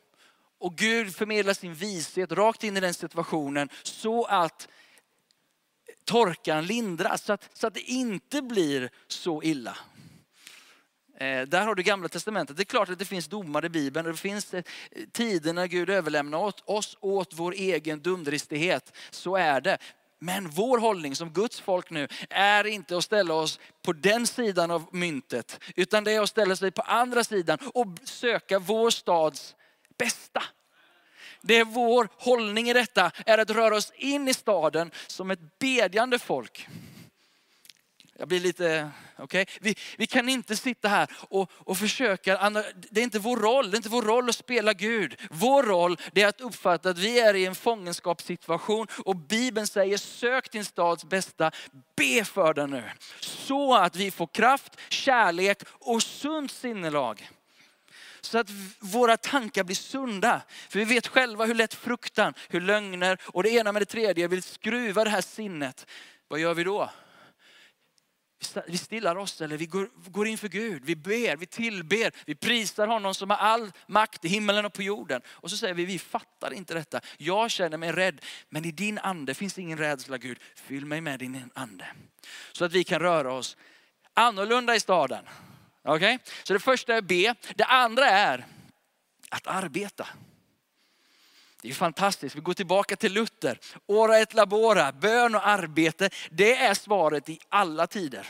Och 0.59 0.77
Gud 0.77 1.15
förmedlar 1.15 1.55
sin 1.55 1.75
vishet 1.75 2.33
rakt 2.33 2.65
in 2.65 2.77
i 2.77 2.81
den 2.81 2.95
situationen 2.95 3.69
så 3.83 4.25
att 4.25 4.69
torkan 6.05 6.67
lindras. 6.67 7.25
Så 7.25 7.33
att, 7.33 7.51
så 7.53 7.67
att 7.67 7.75
det 7.75 7.81
inte 7.81 8.43
blir 8.43 8.91
så 9.07 9.43
illa. 9.43 9.79
Eh, 11.21 11.43
där 11.47 11.67
har 11.67 11.75
du 11.75 11.83
gamla 11.83 12.09
testamentet. 12.09 12.57
Det 12.57 12.63
är 12.63 12.65
klart 12.65 12.89
att 12.89 12.99
det 12.99 13.05
finns 13.05 13.27
domar 13.27 13.65
i 13.65 13.69
Bibeln. 13.69 14.07
Det 14.07 14.17
finns 14.17 14.55
eh, 14.55 14.63
tider 15.13 15.53
när 15.53 15.67
Gud 15.67 15.91
överlämnar 15.91 16.39
åt 16.39 16.63
oss 16.65 16.97
åt 17.01 17.33
vår 17.35 17.53
egen 17.53 18.01
dumdristighet. 18.01 18.93
Så 19.11 19.37
är 19.37 19.61
det. 19.61 19.79
Men 20.19 20.51
vår 20.51 20.79
hållning 20.79 21.17
som 21.17 21.31
Guds 21.31 21.61
folk 21.61 21.91
nu 21.91 22.09
är 22.31 22.67
inte 22.67 22.97
att 22.97 23.05
ställa 23.05 23.35
oss 23.35 23.61
på 23.83 23.93
den 23.93 24.27
sidan 24.27 24.71
av 24.71 24.87
myntet. 24.93 25.61
Utan 25.77 26.05
det 26.05 26.13
är 26.13 26.21
att 26.21 26.29
ställa 26.29 26.57
sig 26.57 26.71
på 26.71 26.83
andra 26.83 27.25
sidan 27.25 27.59
och 27.75 27.87
söka 28.05 28.59
vår 28.59 28.91
stads 28.91 29.55
bästa. 29.99 30.43
Det 31.41 31.57
är 31.57 31.65
vår 31.65 32.09
hållning 32.17 32.71
i 32.71 32.73
detta, 32.73 33.11
är 33.27 33.39
att 33.39 33.51
röra 33.51 33.77
oss 33.77 33.93
in 33.97 34.29
i 34.29 34.35
staden 34.35 34.91
som 35.07 35.31
ett 35.31 35.59
bedjande 35.59 36.19
folk. 36.19 36.69
Jag 38.21 38.29
blir 38.29 38.41
lite, 38.41 38.91
okej? 39.17 39.43
Okay? 39.43 39.59
Vi, 39.61 39.75
vi 39.99 40.07
kan 40.07 40.29
inte 40.29 40.57
sitta 40.57 40.89
här 40.89 41.09
och, 41.13 41.51
och 41.55 41.79
försöka, 41.79 42.51
det 42.91 43.01
är 43.01 43.05
inte 43.05 43.19
vår 43.19 43.37
roll, 43.37 43.71
det 43.71 43.75
är 43.75 43.77
inte 43.77 43.89
vår 43.89 44.03
roll 44.03 44.29
att 44.29 44.35
spela 44.35 44.73
Gud. 44.73 45.17
Vår 45.31 45.63
roll 45.63 45.97
det 46.13 46.23
är 46.23 46.29
att 46.29 46.41
uppfatta 46.41 46.91
att 46.91 46.99
vi 46.99 47.21
är 47.21 47.35
i 47.35 47.47
en 47.47 47.55
fångenskapssituation 47.55 48.87
och 49.05 49.17
Bibeln 49.17 49.67
säger 49.67 49.97
sök 49.99 50.53
din 50.53 50.65
stads 50.65 51.05
bästa, 51.05 51.51
be 51.97 52.25
för 52.25 52.55
den 52.55 52.71
nu. 52.71 52.83
Så 53.21 53.75
att 53.75 53.97
vi 53.97 54.11
får 54.11 54.27
kraft, 54.27 54.77
kärlek 54.89 55.63
och 55.69 56.03
sunt 56.03 56.51
sinnelag. 56.51 57.31
Så 58.21 58.39
att 58.39 58.51
våra 58.79 59.17
tankar 59.17 59.65
blir 59.65 59.77
sunda. 59.77 60.43
För 60.69 60.79
vi 60.79 60.85
vet 60.85 61.07
själva 61.07 61.45
hur 61.45 61.55
lätt 61.55 61.75
fruktan, 61.75 62.35
hur 62.49 62.61
lögner 62.61 63.19
och 63.25 63.43
det 63.43 63.51
ena 63.51 63.73
med 63.73 63.83
det 63.83 63.87
tredje 63.87 64.29
vill 64.29 64.43
skruva 64.43 65.05
det 65.05 65.11
här 65.11 65.21
sinnet. 65.21 65.87
Vad 66.29 66.41
gör 66.41 66.55
vi 66.55 66.65
då? 66.65 66.91
Vi 68.67 68.79
stillar 68.79 69.17
oss 69.17 69.41
eller 69.41 69.57
vi 69.57 69.67
går, 69.67 69.91
går 70.11 70.27
inför 70.27 70.49
Gud. 70.49 70.85
Vi 70.85 70.97
ber, 70.97 71.37
vi 71.37 71.47
tillber, 71.47 72.13
vi 72.27 72.35
prisar 72.35 72.87
honom 72.87 73.15
som 73.15 73.31
har 73.31 73.37
all 73.37 73.73
makt 73.87 74.25
i 74.25 74.29
himmelen 74.29 74.65
och 74.65 74.73
på 74.73 74.83
jorden. 74.83 75.23
Och 75.27 75.51
så 75.51 75.57
säger 75.57 75.75
vi, 75.75 75.85
vi 75.85 75.99
fattar 75.99 76.53
inte 76.53 76.75
detta. 76.75 77.01
Jag 77.17 77.51
känner 77.51 77.77
mig 77.77 77.93
rädd, 77.93 78.21
men 78.49 78.65
i 78.65 78.71
din 78.71 78.99
ande 78.99 79.35
finns 79.35 79.59
ingen 79.59 79.79
rädsla 79.79 80.19
Gud. 80.19 80.39
Fyll 80.55 80.87
mig 80.87 81.01
med 81.01 81.19
din 81.19 81.51
ande. 81.55 81.87
Så 82.53 82.65
att 82.65 82.73
vi 82.73 82.85
kan 82.85 83.01
röra 83.01 83.33
oss 83.33 83.57
annorlunda 84.15 84.77
i 84.77 84.81
staden. 84.81 85.25
Okej? 85.83 86.15
Okay? 86.15 86.19
Så 86.43 86.53
det 86.53 86.61
första 86.61 86.95
är 86.95 87.03
be. 87.03 87.35
Det 87.55 87.65
andra 87.65 88.07
är 88.07 88.47
att 89.29 89.47
arbeta. 89.47 90.07
Det 91.63 91.69
är 91.69 91.75
fantastiskt. 91.75 92.37
Vi 92.37 92.41
går 92.41 92.55
tillbaka 92.55 92.97
till 92.97 93.13
Luther. 93.13 93.59
Ora 93.87 94.19
et 94.19 94.35
labora, 94.35 94.93
bön 94.93 95.35
och 95.35 95.47
arbete. 95.47 96.11
Det 96.31 96.57
är 96.57 96.75
svaret 96.75 97.29
i 97.29 97.41
alla 97.49 97.87
tider. 97.87 98.27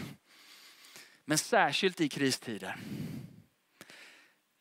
Men 1.25 1.39
särskilt 1.39 2.01
i 2.01 2.09
kristider. 2.09 2.77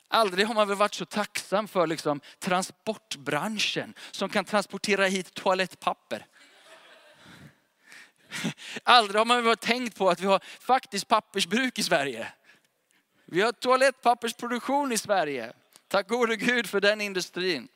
Aldrig 0.08 0.48
har 0.48 0.54
man 0.56 0.68
väl 0.68 0.78
varit 0.78 0.94
så 0.94 1.06
tacksam 1.06 1.68
för 1.68 1.88
liksom 1.88 2.22
transportbranschen 2.40 3.94
som 4.12 4.30
kan 4.30 4.46
transportera 4.46 5.06
hit 5.06 5.34
toalettpapper. 5.34 6.26
Aldrig 8.84 9.20
har 9.20 9.26
man 9.26 9.44
väl 9.44 9.58
tänkt 9.58 9.98
på 9.98 10.10
att 10.10 10.20
vi 10.20 10.26
har 10.26 10.44
faktiskt 10.60 11.08
pappersbruk 11.08 11.80
i 11.80 11.84
Sverige. 11.84 12.28
Vi 13.26 13.42
har 13.42 13.52
toalettpappersproduktion 13.52 14.92
i 14.92 14.98
Sverige. 14.98 15.54
Tack 15.88 16.08
gode 16.08 16.36
Gud 16.36 16.70
för 16.70 16.82
den 16.82 17.02
industrin. 17.02 17.68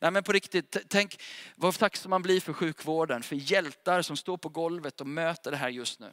Nej 0.00 0.10
men 0.10 0.22
på 0.22 0.32
riktigt, 0.32 0.76
tänk 0.88 1.22
vad 1.56 1.78
tacksam 1.78 2.10
man 2.10 2.22
blir 2.22 2.40
för 2.40 2.52
sjukvården, 2.52 3.22
för 3.22 3.36
hjältar 3.36 4.02
som 4.02 4.16
står 4.16 4.36
på 4.36 4.48
golvet 4.48 5.00
och 5.00 5.06
möter 5.06 5.50
det 5.50 5.56
här 5.56 5.68
just 5.68 6.00
nu. 6.00 6.10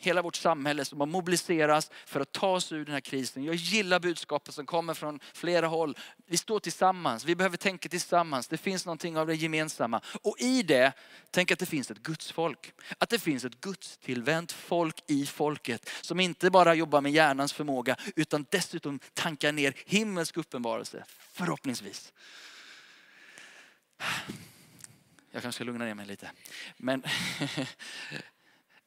Hela 0.00 0.22
vårt 0.22 0.36
samhälle 0.36 0.84
som 0.84 1.00
har 1.00 1.06
mobiliserats 1.06 1.90
för 2.06 2.20
att 2.20 2.32
ta 2.32 2.50
oss 2.50 2.72
ur 2.72 2.84
den 2.84 2.94
här 2.94 3.00
krisen. 3.00 3.44
Jag 3.44 3.54
gillar 3.54 4.00
budskapet 4.00 4.54
som 4.54 4.66
kommer 4.66 4.94
från 4.94 5.20
flera 5.32 5.66
håll. 5.66 5.98
Vi 6.26 6.36
står 6.36 6.60
tillsammans, 6.60 7.24
vi 7.24 7.36
behöver 7.36 7.56
tänka 7.56 7.88
tillsammans. 7.88 8.48
Det 8.48 8.56
finns 8.56 8.86
någonting 8.86 9.18
av 9.18 9.26
det 9.26 9.34
gemensamma. 9.34 10.00
Och 10.22 10.36
i 10.38 10.62
det, 10.62 10.92
tänk 11.30 11.50
att 11.50 11.58
det 11.58 11.66
finns 11.66 11.90
ett 11.90 12.02
gudsfolk. 12.02 12.72
Att 12.98 13.08
det 13.08 13.18
finns 13.18 13.44
ett 13.44 13.60
gudstillvänt 13.60 14.52
folk 14.52 15.02
i 15.06 15.26
folket 15.26 15.90
som 16.00 16.20
inte 16.20 16.50
bara 16.50 16.74
jobbar 16.74 17.00
med 17.00 17.12
hjärnans 17.12 17.52
förmåga 17.52 17.96
utan 18.16 18.46
dessutom 18.50 19.00
tankar 19.14 19.52
ner 19.52 19.74
himmelsk 19.86 20.36
uppenbarelse. 20.36 21.04
Förhoppningsvis. 21.32 22.12
Jag 25.30 25.42
kanske 25.42 25.56
ska 25.56 25.64
lugna 25.64 25.84
ner 25.84 25.94
mig 25.94 26.06
lite. 26.06 26.30
Men 26.76 27.02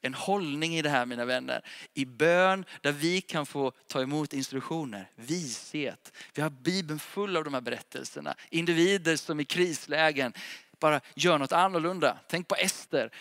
en 0.02 0.14
hållning 0.14 0.76
i 0.76 0.82
det 0.82 0.90
här 0.90 1.06
mina 1.06 1.26
vänner. 1.26 1.66
I 1.94 2.06
bön 2.06 2.66
där 2.82 2.92
vi 2.92 3.22
kan 3.22 3.46
få 3.46 3.72
ta 3.88 4.02
emot 4.02 4.34
instruktioner, 4.34 5.10
vishet. 5.16 6.14
Vi 6.34 6.42
har 6.42 6.50
Bibeln 6.50 7.00
full 7.00 7.38
av 7.38 7.44
de 7.44 7.54
här 7.54 7.62
berättelserna. 7.62 8.36
Individer 8.50 9.16
som 9.16 9.40
i 9.40 9.46
krislägen 9.46 10.34
bara 10.80 11.02
gör 11.16 11.38
något 11.38 11.52
annorlunda. 11.52 12.18
Tänk 12.28 12.48
på 12.48 12.56
Ester. 12.56 13.12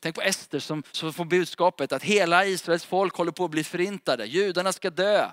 Tänk 0.00 0.14
på 0.14 0.22
Ester 0.22 0.58
som, 0.58 0.82
som 0.92 1.12
får 1.12 1.24
budskapet 1.24 1.92
att 1.92 2.02
hela 2.02 2.46
Israels 2.46 2.84
folk 2.84 3.14
håller 3.14 3.32
på 3.32 3.44
att 3.44 3.50
bli 3.50 3.64
förintade. 3.64 4.26
Judarna 4.26 4.72
ska 4.72 4.90
dö. 4.90 5.30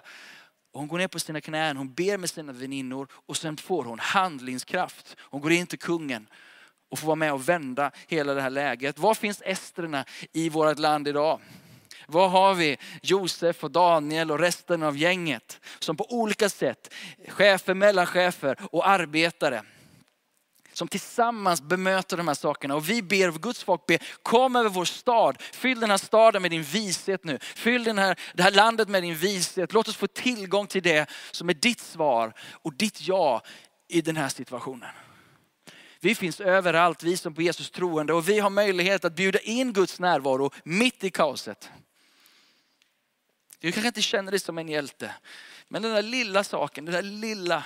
Och 0.71 0.79
hon 0.79 0.87
går 0.87 0.97
ner 0.97 1.07
på 1.07 1.19
sina 1.19 1.41
knän, 1.41 1.77
hon 1.77 1.93
ber 1.93 2.17
med 2.17 2.29
sina 2.29 2.53
väninnor 2.53 3.07
och 3.11 3.37
sen 3.37 3.57
får 3.57 3.83
hon 3.83 3.99
handlingskraft. 3.99 5.15
Hon 5.19 5.41
går 5.41 5.51
in 5.51 5.67
till 5.67 5.79
kungen 5.79 6.27
och 6.95 6.99
få 6.99 7.07
vara 7.07 7.15
med 7.15 7.33
och 7.33 7.49
vända 7.49 7.91
hela 8.07 8.33
det 8.33 8.41
här 8.41 8.49
läget. 8.49 8.99
Var 8.99 9.13
finns 9.13 9.41
esterna 9.45 10.05
i 10.33 10.49
vårt 10.49 10.79
land 10.79 11.07
idag? 11.07 11.39
Var 12.07 12.27
har 12.27 12.53
vi 12.53 12.77
Josef 13.01 13.63
och 13.63 13.71
Daniel 13.71 14.31
och 14.31 14.39
resten 14.39 14.83
av 14.83 14.97
gänget 14.97 15.59
som 15.79 15.97
på 15.97 16.05
olika 16.09 16.49
sätt, 16.49 16.93
chefer, 17.27 17.73
mellanchefer 17.73 18.57
och 18.71 18.87
arbetare, 18.87 19.61
som 20.73 20.87
tillsammans 20.87 21.61
bemöter 21.61 22.17
de 22.17 22.27
här 22.27 22.35
sakerna. 22.35 22.75
Och 22.75 22.89
vi 22.89 23.01
ber, 23.01 23.31
Guds 23.39 23.63
folk 23.63 23.85
ber, 23.85 23.99
kom 24.23 24.55
över 24.55 24.69
vår 24.69 24.85
stad. 24.85 25.41
Fyll 25.53 25.79
den 25.79 25.89
här 25.89 25.97
staden 25.97 26.41
med 26.41 26.51
din 26.51 26.63
vishet 26.63 27.23
nu. 27.23 27.39
Fyll 27.41 27.83
den 27.83 27.97
här, 27.97 28.19
det 28.33 28.43
här 28.43 28.51
landet 28.51 28.89
med 28.89 29.03
din 29.03 29.15
vishet. 29.15 29.73
Låt 29.73 29.87
oss 29.87 29.97
få 29.97 30.07
tillgång 30.07 30.67
till 30.67 30.83
det 30.83 31.09
som 31.31 31.49
är 31.49 31.53
ditt 31.53 31.81
svar 31.81 32.33
och 32.51 32.73
ditt 32.73 33.07
ja 33.07 33.41
i 33.87 34.01
den 34.01 34.17
här 34.17 34.29
situationen. 34.29 34.89
Vi 35.99 36.15
finns 36.15 36.41
överallt, 36.41 37.03
vi 37.03 37.17
som 37.17 37.33
på 37.33 37.41
Jesus 37.41 37.71
troende 37.71 38.13
och 38.13 38.29
vi 38.29 38.39
har 38.39 38.49
möjlighet 38.49 39.05
att 39.05 39.15
bjuda 39.15 39.39
in 39.39 39.73
Guds 39.73 39.99
närvaro 39.99 40.51
mitt 40.63 41.03
i 41.03 41.09
kaoset. 41.09 41.69
Du 43.59 43.71
kanske 43.71 43.87
inte 43.87 44.01
känner 44.01 44.31
dig 44.31 44.39
som 44.39 44.57
en 44.57 44.69
hjälte, 44.69 45.11
men 45.67 45.81
den 45.81 45.93
där 45.93 46.01
lilla 46.01 46.43
saken, 46.43 46.85
den 46.85 46.93
där 46.93 47.01
lilla. 47.01 47.63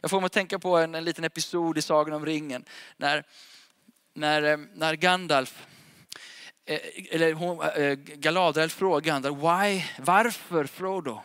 Jag 0.00 0.10
får 0.10 0.20
mig 0.20 0.26
att 0.26 0.32
tänka 0.32 0.58
på 0.58 0.76
en, 0.76 0.94
en 0.94 1.04
liten 1.04 1.24
episod 1.24 1.78
i 1.78 1.82
Sagan 1.82 2.14
om 2.14 2.26
ringen. 2.26 2.64
När, 2.96 3.24
när, 4.14 4.42
eh, 4.42 4.56
när 4.74 4.94
Gandalf, 4.94 5.66
eh, 6.64 6.80
eller 7.10 7.32
hon, 7.32 7.62
eh, 7.62 7.94
Galadriel 7.94 8.70
frågar 8.70 9.00
Gandalf, 9.00 9.36
Why, 9.36 9.82
varför 9.98 10.64
Frodo? 10.64 11.22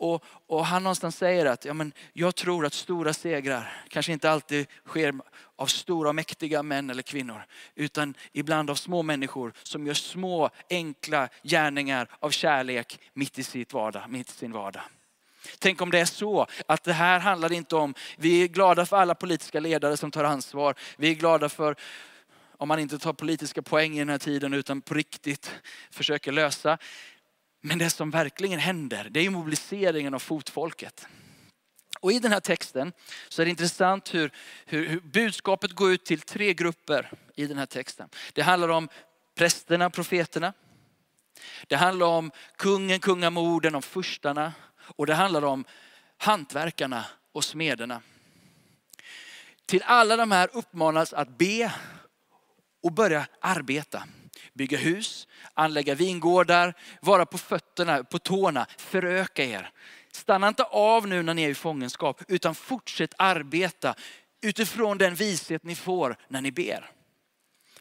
Och, 0.00 0.24
och, 0.46 0.66
han 0.66 0.82
någonstans 0.82 1.16
säger 1.16 1.46
att 1.46 1.64
ja, 1.64 1.74
men 1.74 1.92
jag 2.12 2.34
tror 2.34 2.66
att 2.66 2.74
stora 2.74 3.12
segrar 3.12 3.82
kanske 3.88 4.12
inte 4.12 4.30
alltid 4.30 4.66
sker 4.86 5.14
av 5.56 5.66
stora 5.66 6.08
och 6.08 6.14
mäktiga 6.14 6.62
män 6.62 6.90
eller 6.90 7.02
kvinnor. 7.02 7.44
Utan 7.74 8.14
ibland 8.32 8.70
av 8.70 8.74
små 8.74 9.02
människor 9.02 9.52
som 9.62 9.86
gör 9.86 9.94
små 9.94 10.50
enkla 10.70 11.28
gärningar 11.42 12.08
av 12.20 12.30
kärlek 12.30 13.00
mitt 13.14 13.38
i, 13.38 13.42
sitt 13.42 13.72
vardag, 13.72 14.02
mitt 14.08 14.28
i 14.28 14.32
sin 14.32 14.52
vardag. 14.52 14.82
Tänk 15.58 15.80
om 15.80 15.90
det 15.90 15.98
är 15.98 16.04
så 16.04 16.46
att 16.66 16.84
det 16.84 16.92
här 16.92 17.20
handlar 17.20 17.52
inte 17.52 17.76
om, 17.76 17.94
vi 18.16 18.42
är 18.42 18.48
glada 18.48 18.86
för 18.86 18.96
alla 18.96 19.14
politiska 19.14 19.60
ledare 19.60 19.96
som 19.96 20.10
tar 20.10 20.24
ansvar. 20.24 20.74
Vi 20.96 21.10
är 21.10 21.14
glada 21.14 21.48
för 21.48 21.76
om 22.56 22.68
man 22.68 22.78
inte 22.78 22.98
tar 22.98 23.12
politiska 23.12 23.62
poäng 23.62 23.96
i 23.96 23.98
den 23.98 24.08
här 24.08 24.18
tiden 24.18 24.54
utan 24.54 24.80
på 24.80 24.94
riktigt 24.94 25.52
försöker 25.90 26.32
lösa. 26.32 26.78
Men 27.60 27.78
det 27.78 27.90
som 27.90 28.10
verkligen 28.10 28.58
händer, 28.58 29.08
det 29.10 29.20
är 29.20 29.30
mobiliseringen 29.30 30.14
av 30.14 30.18
fotfolket. 30.18 31.06
Och 32.00 32.12
i 32.12 32.18
den 32.18 32.32
här 32.32 32.40
texten 32.40 32.92
så 33.28 33.42
är 33.42 33.46
det 33.46 33.50
intressant 33.50 34.14
hur, 34.14 34.32
hur, 34.64 34.88
hur, 34.88 35.00
budskapet 35.00 35.72
går 35.72 35.92
ut 35.92 36.04
till 36.04 36.20
tre 36.20 36.54
grupper 36.54 37.10
i 37.36 37.46
den 37.46 37.58
här 37.58 37.66
texten. 37.66 38.08
Det 38.32 38.42
handlar 38.42 38.68
om 38.68 38.88
prästerna, 39.34 39.90
profeterna. 39.90 40.52
Det 41.66 41.76
handlar 41.76 42.06
om 42.06 42.30
kungen, 42.56 43.00
kungamorden, 43.00 43.74
om 43.74 43.82
furstarna. 43.82 44.52
Och 44.96 45.06
det 45.06 45.14
handlar 45.14 45.44
om 45.44 45.64
hantverkarna 46.16 47.06
och 47.32 47.44
smederna. 47.44 48.02
Till 49.66 49.82
alla 49.82 50.16
de 50.16 50.30
här 50.30 50.50
uppmanas 50.52 51.12
att 51.12 51.38
be 51.38 51.72
och 52.82 52.92
börja 52.92 53.26
arbeta 53.40 54.04
bygga 54.54 54.78
hus, 54.78 55.28
anlägga 55.54 55.94
vingårdar, 55.94 56.74
vara 57.00 57.26
på 57.26 57.38
fötterna, 57.38 58.04
på 58.04 58.18
tårna, 58.18 58.66
föröka 58.78 59.44
er. 59.44 59.70
Stanna 60.12 60.48
inte 60.48 60.64
av 60.64 61.08
nu 61.08 61.22
när 61.22 61.34
ni 61.34 61.42
är 61.42 61.48
i 61.48 61.54
fångenskap, 61.54 62.22
utan 62.28 62.54
fortsätt 62.54 63.14
arbeta 63.18 63.94
utifrån 64.42 64.98
den 64.98 65.14
vishet 65.14 65.64
ni 65.64 65.74
får 65.74 66.16
när 66.28 66.40
ni 66.40 66.52
ber 66.52 66.90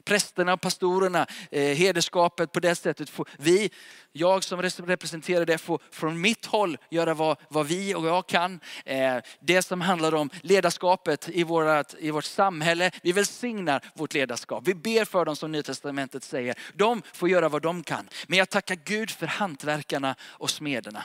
prästerna 0.03 0.53
och 0.53 0.61
pastorerna, 0.61 1.27
eh, 1.51 1.61
hederskapet 1.61 2.51
på 2.51 2.59
det 2.59 2.75
sättet. 2.75 3.09
Får 3.09 3.29
vi, 3.37 3.71
jag 4.11 4.43
som 4.43 4.61
representerar 4.61 5.45
det, 5.45 5.57
får 5.57 5.81
från 5.91 6.21
mitt 6.21 6.45
håll 6.45 6.77
göra 6.89 7.13
vad, 7.13 7.37
vad 7.49 7.67
vi 7.67 7.95
och 7.95 8.07
jag 8.07 8.27
kan. 8.27 8.59
Eh, 8.85 9.17
det 9.39 9.61
som 9.61 9.81
handlar 9.81 10.15
om 10.15 10.29
ledarskapet 10.41 11.29
i, 11.29 11.43
vårat, 11.43 11.95
i 11.99 12.11
vårt 12.11 12.25
samhälle, 12.25 12.91
vi 13.03 13.11
välsignar 13.11 13.83
vårt 13.95 14.13
ledarskap. 14.13 14.67
Vi 14.67 14.75
ber 14.75 15.05
för 15.05 15.25
dem 15.25 15.35
som 15.35 15.51
Nya 15.51 15.63
Testamentet 15.63 16.23
säger. 16.23 16.55
De 16.73 17.01
får 17.13 17.29
göra 17.29 17.49
vad 17.49 17.61
de 17.61 17.83
kan. 17.83 18.09
Men 18.27 18.39
jag 18.39 18.49
tackar 18.49 18.75
Gud 18.75 19.11
för 19.11 19.27
hantverkarna 19.27 20.15
och 20.21 20.49
smederna. 20.49 21.03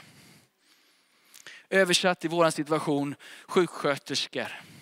Översatt 1.69 2.25
i 2.25 2.27
vår 2.27 2.49
situation, 2.49 3.15
sjuksköterskor 3.47 4.74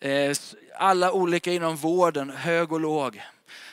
Eh, 0.00 0.36
alla 0.74 1.12
olika 1.12 1.52
inom 1.52 1.76
vården, 1.76 2.30
hög 2.30 2.72
och 2.72 2.80
låg. 2.80 3.22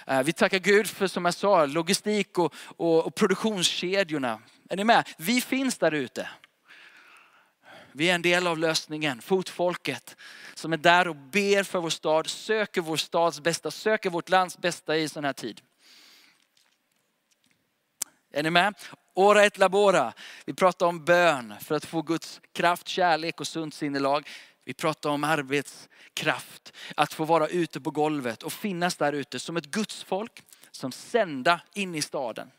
Eh, 0.08 0.24
vi 0.24 0.34
tackar 0.34 0.60
Gud 0.60 0.88
för, 0.88 1.08
som 1.08 1.26
jag 1.26 1.34
sa, 1.34 1.66
logistik 1.66 2.38
och, 2.38 2.54
och, 2.78 3.06
och 3.06 3.16
produktionskedjorna. 3.16 4.42
Är 4.70 4.78
ni 4.78 4.84
med? 4.84 5.10
Vi 5.18 5.42
finns 5.42 5.78
där 5.78 5.92
ute. 5.92 6.30
Vi 7.92 8.10
är 8.10 8.16
en 8.16 8.22
del 8.22 8.48
av 8.48 8.58
lösningen, 8.58 9.22
fotfolket 9.22 10.16
som 10.54 10.74
är 10.74 10.78
där 10.78 11.08
och 11.08 11.16
ber 11.16 11.64
för 11.64 11.80
vår 11.80 11.90
stad, 11.90 12.28
söker 12.28 12.82
vår 12.82 12.98
stads 12.98 13.42
bästa, 13.42 13.72
söker 13.72 14.10
vårt 14.10 14.30
lands 14.30 14.58
bästa 14.58 14.98
i 14.98 15.10
sån 15.10 15.26
här 15.26 15.34
tid. 15.34 15.62
Är 18.32 18.44
ni 18.44 18.50
med? 18.50 18.76
Ora 19.14 19.46
et 19.46 19.58
labora. 19.58 20.14
Vi 20.46 20.54
pratar 20.54 20.86
om 20.86 21.06
bön 21.06 21.54
för 21.62 21.76
att 21.76 21.86
få 21.86 22.02
Guds 22.02 22.42
kraft, 22.54 22.88
kärlek 22.88 23.40
och 23.40 23.48
sunt 23.48 23.74
sinnelag. 23.74 24.28
Vi 24.66 24.74
pratar 24.74 25.10
om 25.10 25.24
arbetskraft, 25.24 26.74
att 26.96 27.14
få 27.14 27.26
vara 27.26 27.48
ute 27.48 27.82
på 27.82 27.92
golvet 27.92 28.44
och 28.44 28.54
finnas 28.54 28.96
där 28.96 29.14
ute 29.14 29.40
som 29.40 29.58
ett 29.58 29.66
gudsfolk 29.66 30.44
som 30.72 30.92
sända 30.92 31.62
in 31.74 31.96
i 31.96 32.02
staden. 32.02 32.52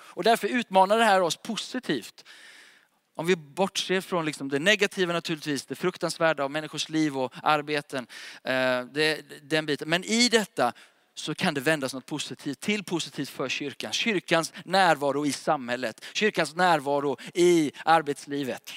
Och 0.00 0.24
därför 0.24 0.48
utmanar 0.48 0.98
det 0.98 1.04
här 1.04 1.20
oss 1.20 1.36
positivt. 1.36 2.24
Om 3.14 3.26
vi 3.26 3.36
bortser 3.36 4.00
från 4.00 4.24
liksom 4.24 4.48
det 4.48 4.58
negativa 4.58 5.12
naturligtvis, 5.12 5.66
det 5.66 5.74
fruktansvärda 5.74 6.44
av 6.44 6.50
människors 6.50 6.88
liv 6.88 7.18
och 7.18 7.32
arbeten. 7.42 8.06
Eh, 8.44 8.84
det, 8.84 9.22
den 9.42 9.66
biten. 9.66 9.88
Men 9.88 10.04
i 10.04 10.28
detta 10.28 10.72
så 11.14 11.34
kan 11.34 11.54
det 11.54 11.60
vändas 11.60 11.94
något 11.94 12.06
positivt 12.06 12.60
till 12.60 12.84
positivt 12.84 13.28
för 13.28 13.48
kyrkan. 13.48 13.92
Kyrkans 13.92 14.52
närvaro 14.64 15.26
i 15.26 15.32
samhället, 15.32 16.04
kyrkans 16.12 16.54
närvaro 16.54 17.16
i 17.34 17.72
arbetslivet 17.84 18.72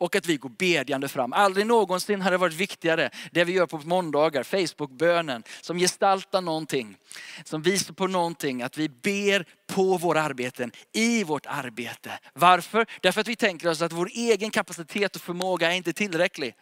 och 0.00 0.16
att 0.16 0.26
vi 0.26 0.36
går 0.36 0.48
bedjande 0.48 1.08
fram. 1.08 1.32
Aldrig 1.32 1.66
någonsin 1.66 2.20
har 2.20 2.30
det 2.30 2.36
varit 2.36 2.54
viktigare 2.54 3.10
det 3.32 3.44
vi 3.44 3.52
gör 3.52 3.66
på 3.66 3.78
måndagar, 3.78 4.42
Facebookbönen, 4.42 5.42
som 5.60 5.78
gestaltar 5.78 6.40
någonting, 6.40 6.96
som 7.44 7.62
visar 7.62 7.94
på 7.94 8.06
någonting, 8.06 8.62
att 8.62 8.78
vi 8.78 8.88
ber 8.88 9.44
på 9.66 9.96
våra 9.96 10.22
arbeten, 10.22 10.72
i 10.92 11.24
vårt 11.24 11.46
arbete. 11.46 12.18
Varför? 12.32 12.86
Därför 13.00 13.20
att 13.20 13.28
vi 13.28 13.36
tänker 13.36 13.68
oss 13.68 13.82
att 13.82 13.92
vår 13.92 14.10
egen 14.14 14.50
kapacitet 14.50 15.16
och 15.16 15.22
förmåga 15.22 15.72
är 15.72 15.76
inte 15.76 15.92
tillräcklig. 15.92 16.54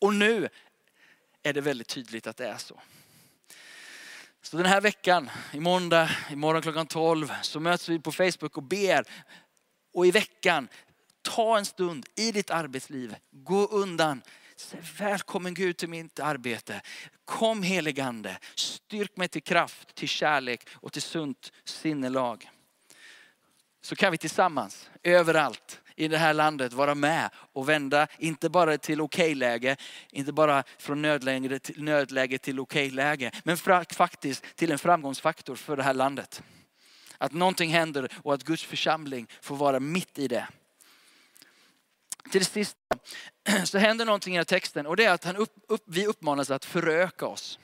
Och 0.00 0.14
nu 0.14 0.48
är 1.42 1.52
det 1.52 1.60
väldigt 1.60 1.88
tydligt 1.88 2.26
att 2.26 2.36
det 2.36 2.48
är 2.48 2.56
så. 2.56 2.80
Så 4.42 4.56
den 4.56 4.66
här 4.66 4.80
veckan, 4.80 5.30
i 5.52 5.60
måndag, 5.60 6.10
imorgon 6.30 6.62
klockan 6.62 6.86
12, 6.86 7.32
så 7.42 7.60
möts 7.60 7.88
vi 7.88 7.98
på 7.98 8.12
Facebook 8.12 8.56
och 8.56 8.62
ber. 8.62 9.04
Och 9.94 10.06
i 10.06 10.10
veckan 10.10 10.68
Ta 11.24 11.58
en 11.58 11.64
stund 11.64 12.06
i 12.16 12.32
ditt 12.32 12.50
arbetsliv. 12.50 13.16
Gå 13.30 13.66
undan. 13.66 14.22
Säg, 14.56 14.80
välkommen 14.98 15.54
Gud 15.54 15.76
till 15.76 15.88
mitt 15.88 16.20
arbete. 16.20 16.80
Kom 17.24 17.62
heligande. 17.62 18.38
Styrk 18.54 19.16
mig 19.16 19.28
till 19.28 19.42
kraft, 19.42 19.94
till 19.94 20.08
kärlek 20.08 20.68
och 20.72 20.92
till 20.92 21.02
sunt 21.02 21.52
sinnelag. 21.64 22.50
Så 23.82 23.96
kan 23.96 24.12
vi 24.12 24.18
tillsammans, 24.18 24.90
överallt 25.02 25.80
i 25.96 26.08
det 26.08 26.18
här 26.18 26.34
landet 26.34 26.72
vara 26.72 26.94
med 26.94 27.30
och 27.34 27.68
vända, 27.68 28.06
inte 28.18 28.50
bara 28.50 28.78
till 28.78 29.00
okej 29.00 29.34
läge, 29.34 29.76
inte 30.10 30.32
bara 30.32 30.64
från 30.78 31.02
nödläge 31.02 31.58
till, 31.58 31.82
nödläge 31.82 32.38
till 32.38 32.60
okejläge, 32.60 33.30
men 33.44 33.56
faktiskt 33.90 34.56
till 34.56 34.72
en 34.72 34.78
framgångsfaktor 34.78 35.56
för 35.56 35.76
det 35.76 35.82
här 35.82 35.94
landet. 35.94 36.42
Att 37.18 37.32
någonting 37.32 37.70
händer 37.70 38.08
och 38.22 38.34
att 38.34 38.44
Guds 38.44 38.64
församling 38.64 39.26
får 39.40 39.56
vara 39.56 39.80
mitt 39.80 40.18
i 40.18 40.28
det. 40.28 40.48
Till 42.30 42.44
sist 42.44 42.76
så 43.64 43.78
händer 43.78 44.04
någonting 44.04 44.34
i 44.34 44.36
den 44.36 44.40
här 44.40 44.44
texten 44.44 44.86
och 44.86 44.96
det 44.96 45.04
är 45.04 45.12
att 45.12 45.24
han 45.24 45.36
upp, 45.36 45.52
upp, 45.68 45.82
vi 45.86 46.06
uppmanas 46.06 46.50
att 46.50 46.64
föröka 46.64 47.26
oss. 47.26 47.58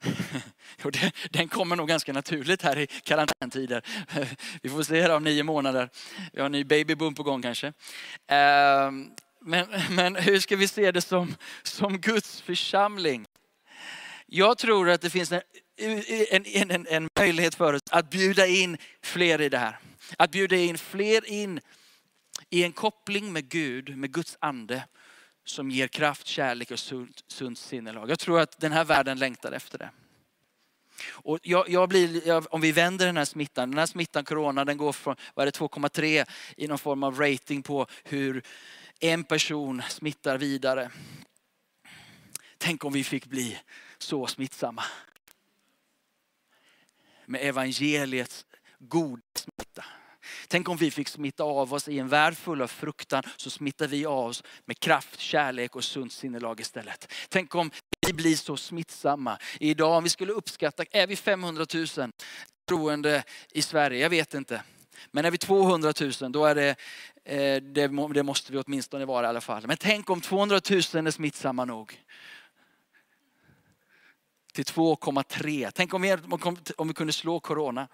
Och 0.84 0.92
det, 0.92 1.12
den 1.30 1.48
kommer 1.48 1.76
nog 1.76 1.88
ganska 1.88 2.12
naturligt 2.12 2.62
här 2.62 2.78
i 2.78 2.86
karantäntider. 2.86 3.82
Vi 4.62 4.68
får 4.68 4.82
se 4.82 5.02
här 5.02 5.16
om 5.16 5.24
nio 5.24 5.42
månader. 5.42 5.90
Vi 6.32 6.40
har 6.40 6.46
en 6.46 6.52
ny 6.52 6.64
babyboom 6.64 7.14
på 7.14 7.22
gång 7.22 7.42
kanske. 7.42 7.72
Ehm, 8.26 9.10
men, 9.40 9.66
men 9.90 10.16
hur 10.16 10.40
ska 10.40 10.56
vi 10.56 10.68
se 10.68 10.92
det 10.92 11.00
som, 11.00 11.34
som 11.62 11.98
Guds 11.98 12.40
församling? 12.40 13.26
Jag 14.26 14.58
tror 14.58 14.90
att 14.90 15.00
det 15.00 15.10
finns 15.10 15.32
en, 15.32 15.42
en, 16.30 16.70
en, 16.70 16.86
en 16.86 17.08
möjlighet 17.18 17.54
för 17.54 17.72
oss 17.72 17.82
att 17.90 18.10
bjuda 18.10 18.46
in 18.46 18.76
fler 19.02 19.40
i 19.40 19.48
det 19.48 19.58
här. 19.58 19.78
Att 20.18 20.30
bjuda 20.30 20.56
in 20.56 20.78
fler 20.78 21.26
in 21.26 21.60
i 22.50 22.64
en 22.64 22.72
koppling 22.72 23.32
med 23.32 23.48
Gud, 23.48 23.96
med 23.96 24.12
Guds 24.12 24.36
ande 24.40 24.84
som 25.44 25.70
ger 25.70 25.88
kraft, 25.88 26.26
kärlek 26.26 26.70
och 26.70 26.78
sunt, 26.78 27.24
sunt 27.26 27.58
sinnelag. 27.58 28.10
Jag 28.10 28.18
tror 28.18 28.40
att 28.40 28.60
den 28.60 28.72
här 28.72 28.84
världen 28.84 29.18
längtar 29.18 29.52
efter 29.52 29.78
det. 29.78 29.90
Och 31.10 31.38
jag, 31.42 31.68
jag 31.68 31.88
blir, 31.88 32.28
jag, 32.28 32.46
om 32.50 32.60
vi 32.60 32.72
vänder 32.72 33.06
den 33.06 33.16
här 33.16 33.24
smittan, 33.24 33.70
den 33.70 33.78
här 33.78 33.86
smittan 33.86 34.24
corona 34.24 34.64
den 34.64 34.76
går 34.76 34.92
från 34.92 35.14
2,3 35.36 36.24
i 36.56 36.66
någon 36.66 36.78
form 36.78 37.02
av 37.02 37.20
rating 37.20 37.62
på 37.62 37.86
hur 38.04 38.42
en 39.00 39.24
person 39.24 39.82
smittar 39.88 40.38
vidare. 40.38 40.90
Tänk 42.58 42.84
om 42.84 42.92
vi 42.92 43.04
fick 43.04 43.26
bli 43.26 43.58
så 43.98 44.26
smittsamma. 44.26 44.84
Med 47.26 47.40
evangeliets 47.42 48.46
goda 48.78 49.22
smitta. 49.34 49.84
Tänk 50.48 50.68
om 50.68 50.76
vi 50.76 50.90
fick 50.90 51.08
smitta 51.08 51.44
av 51.44 51.74
oss 51.74 51.88
i 51.88 51.98
en 51.98 52.08
värld 52.08 52.36
full 52.36 52.62
av 52.62 52.66
fruktan, 52.66 53.22
så 53.36 53.50
smittar 53.50 53.86
vi 53.86 54.06
av 54.06 54.26
oss 54.26 54.42
med 54.64 54.78
kraft, 54.78 55.20
kärlek 55.20 55.76
och 55.76 55.84
sunt 55.84 56.12
sinnelag 56.12 56.60
istället. 56.60 57.12
Tänk 57.28 57.54
om 57.54 57.70
vi 58.06 58.12
blir 58.12 58.36
så 58.36 58.56
smittsamma. 58.56 59.38
Idag 59.60 59.96
om 59.96 60.04
vi 60.04 60.10
skulle 60.10 60.32
uppskatta, 60.32 60.84
är 60.90 61.06
vi 61.06 61.16
500 61.16 61.66
000 61.74 61.86
troende 62.68 63.24
i 63.52 63.62
Sverige? 63.62 64.02
Jag 64.02 64.10
vet 64.10 64.34
inte. 64.34 64.62
Men 65.10 65.24
är 65.24 65.30
vi 65.30 65.38
200 65.38 65.92
000 66.20 66.32
då 66.32 66.44
är 66.44 66.54
det, 66.54 66.76
eh, 67.24 67.62
det, 67.62 68.22
måste 68.22 68.52
vi 68.52 68.58
åtminstone 68.58 69.04
vara 69.04 69.26
i 69.26 69.28
alla 69.28 69.40
fall. 69.40 69.66
Men 69.66 69.76
tänk 69.76 70.10
om 70.10 70.20
200 70.20 70.60
000 70.70 70.78
är 70.78 71.10
smittsamma 71.10 71.64
nog 71.64 71.98
till 74.64 74.64
2,3. 74.64 75.70
Tänk 75.74 75.94
om 75.94 76.02
vi, 76.02 76.16
om 76.76 76.88
vi 76.88 76.94
kunde 76.94 77.12
slå 77.12 77.40
corona. 77.40 77.88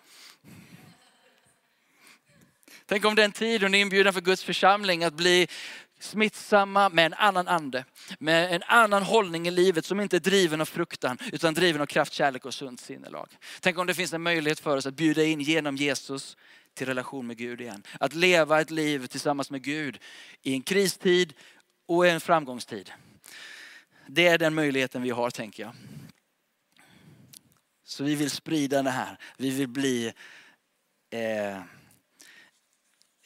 Tänk 2.87 3.05
om 3.05 3.15
den 3.15 3.33
tiden 3.33 3.75
är 3.75 3.79
inbjudan 3.79 4.13
för 4.13 4.21
Guds 4.21 4.45
församling 4.45 5.05
att 5.05 5.15
bli 5.15 5.49
smittsamma 6.01 6.89
med 6.89 7.07
en 7.07 7.15
annan 7.15 7.49
ande. 7.49 7.85
Med 8.19 8.55
en 8.55 8.63
annan 8.63 9.03
hållning 9.03 9.49
i 9.49 9.51
livet 9.51 9.85
som 9.85 10.01
inte 10.01 10.17
är 10.17 10.21
driven 10.21 10.61
av 10.61 10.65
fruktan 10.65 11.19
utan 11.33 11.55
driven 11.55 11.81
av 11.81 11.87
kraft, 11.87 12.13
kärlek 12.13 12.45
och 12.45 12.55
sunt 12.55 12.81
sinnelag. 12.81 13.29
Tänk 13.61 13.79
om 13.79 13.87
det 13.87 13.95
finns 13.95 14.13
en 14.13 14.23
möjlighet 14.23 14.61
för 14.61 14.77
oss 14.77 14.87
att 14.87 14.95
bjuda 14.95 15.25
in 15.25 15.41
genom 15.41 15.77
Jesus 15.77 16.37
till 16.75 16.87
relation 16.87 17.27
med 17.27 17.37
Gud 17.37 17.61
igen. 17.61 17.83
Att 18.01 18.15
leva 18.15 18.61
ett 18.61 18.71
liv 18.71 19.07
tillsammans 19.07 19.51
med 19.51 19.63
Gud 19.63 19.99
i 20.43 20.53
en 20.55 20.63
kristid 20.63 21.33
och 21.87 22.07
i 22.07 22.11
en 22.11 22.21
framgångstid. 22.21 22.93
Det 24.07 24.27
är 24.27 24.39
den 24.39 24.55
möjligheten 24.55 25.03
vi 25.03 25.11
har 25.11 25.31
tänker 25.31 25.63
jag. 25.63 25.73
Så 27.85 28.05
vi 28.05 28.15
vill 28.15 28.31
sprida 28.31 28.83
det 28.83 28.91
här. 28.91 29.19
Vi 29.37 29.51
vill 29.51 29.69
bli 29.69 30.13
eh, 31.11 31.63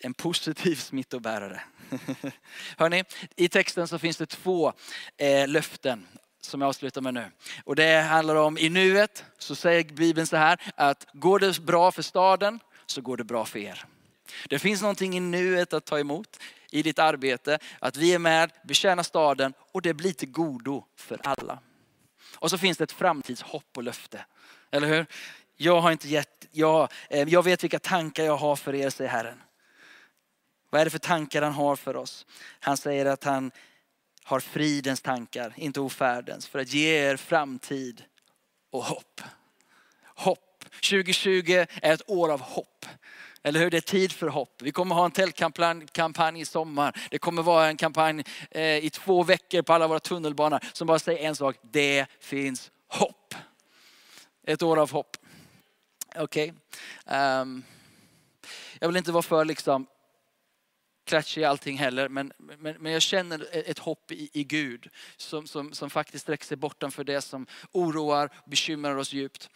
en 0.00 0.14
positiv 0.14 0.74
smittobärare. 0.76 1.60
Hörrni, 2.76 3.04
i 3.36 3.48
texten 3.48 3.88
så 3.88 3.98
finns 3.98 4.16
det 4.16 4.26
två 4.26 4.72
eh, 5.16 5.48
löften 5.48 6.06
som 6.40 6.60
jag 6.60 6.68
avslutar 6.68 7.00
med 7.00 7.14
nu. 7.14 7.30
Och 7.64 7.76
det 7.76 8.00
handlar 8.00 8.36
om 8.36 8.58
i 8.58 8.68
nuet 8.68 9.24
så 9.38 9.54
säger 9.54 9.84
Bibeln 9.84 10.26
så 10.26 10.36
här 10.36 10.60
att 10.74 11.06
går 11.12 11.38
det 11.38 11.60
bra 11.60 11.92
för 11.92 12.02
staden 12.02 12.60
så 12.86 13.00
går 13.00 13.16
det 13.16 13.24
bra 13.24 13.44
för 13.44 13.58
er. 13.58 13.84
Det 14.48 14.58
finns 14.58 14.82
någonting 14.82 15.16
i 15.16 15.20
nuet 15.20 15.72
att 15.72 15.84
ta 15.84 15.98
emot 15.98 16.38
i 16.70 16.82
ditt 16.82 16.98
arbete, 16.98 17.58
att 17.78 17.96
vi 17.96 18.14
är 18.14 18.18
med, 18.18 18.50
betjänar 18.64 19.02
staden 19.02 19.54
och 19.72 19.82
det 19.82 19.94
blir 19.94 20.12
till 20.12 20.30
godo 20.30 20.84
för 20.96 21.20
alla. 21.24 21.58
Och 22.34 22.50
så 22.50 22.58
finns 22.58 22.78
det 22.78 22.84
ett 22.84 22.92
framtidshopp 22.92 23.76
och 23.76 23.82
löfte. 23.82 24.24
Eller 24.70 24.88
hur? 24.88 25.06
Jag 25.56 25.80
har 25.80 25.92
inte 25.92 26.08
gett, 26.08 26.46
jag, 26.50 26.88
eh, 27.10 27.28
jag 27.28 27.42
vet 27.42 27.62
vilka 27.62 27.78
tankar 27.78 28.24
jag 28.24 28.36
har 28.36 28.56
för 28.56 28.74
er, 28.74 28.90
säger 28.90 29.10
Herren. 29.10 29.42
Vad 30.70 30.80
är 30.80 30.84
det 30.84 30.90
för 30.90 30.98
tankar 30.98 31.42
han 31.42 31.52
har 31.52 31.76
för 31.76 31.96
oss? 31.96 32.26
Han 32.60 32.76
säger 32.76 33.06
att 33.06 33.24
han 33.24 33.50
har 34.24 34.40
fridens 34.40 35.00
tankar, 35.00 35.54
inte 35.56 35.80
ofärdens, 35.80 36.46
för 36.46 36.58
att 36.58 36.72
ge 36.72 37.08
er 37.08 37.16
framtid 37.16 38.04
och 38.70 38.84
hopp. 38.84 39.20
Hopp. 40.04 40.64
2020 40.74 41.66
är 41.82 41.92
ett 41.94 42.10
år 42.10 42.32
av 42.32 42.40
hopp. 42.40 42.86
Eller 43.42 43.60
hur? 43.60 43.70
Det 43.70 43.76
är 43.76 43.80
tid 43.80 44.12
för 44.12 44.28
hopp. 44.28 44.62
Vi 44.62 44.72
kommer 44.72 44.94
ha 44.94 45.04
en 45.04 45.10
tältkampanj 45.10 46.40
i 46.40 46.44
sommar. 46.44 47.00
Det 47.10 47.18
kommer 47.18 47.42
vara 47.42 47.66
en 47.66 47.76
kampanj 47.76 48.24
eh, 48.50 48.84
i 48.84 48.90
två 48.90 49.22
veckor 49.22 49.62
på 49.62 49.72
alla 49.72 49.88
våra 49.88 50.00
tunnelbanor 50.00 50.60
som 50.72 50.86
bara 50.86 50.98
säger 50.98 51.28
en 51.28 51.36
sak. 51.36 51.56
Det 51.62 52.06
finns 52.20 52.70
hopp. 52.88 53.34
Ett 54.46 54.62
år 54.62 54.76
av 54.76 54.90
hopp. 54.90 55.16
Okej. 56.16 56.52
Okay. 57.04 57.40
Um, 57.40 57.64
jag 58.78 58.88
vill 58.88 58.96
inte 58.96 59.12
vara 59.12 59.22
för 59.22 59.44
liksom 59.44 59.86
klatschig 61.08 61.42
i 61.42 61.44
allting 61.44 61.78
heller, 61.78 62.08
men, 62.08 62.32
men, 62.38 62.76
men 62.80 62.92
jag 62.92 63.02
känner 63.02 63.46
ett 63.52 63.78
hopp 63.78 64.12
i, 64.12 64.30
i 64.32 64.44
Gud 64.44 64.88
som, 65.16 65.46
som, 65.46 65.72
som 65.72 65.90
faktiskt 65.90 66.22
sträcker 66.22 66.44
sig 66.44 66.56
bortanför 66.56 67.04
det 67.04 67.20
som 67.20 67.46
oroar 67.72 68.30
och 68.42 68.50
bekymrar 68.50 68.96
oss 68.96 69.12
djupt. 69.12 69.50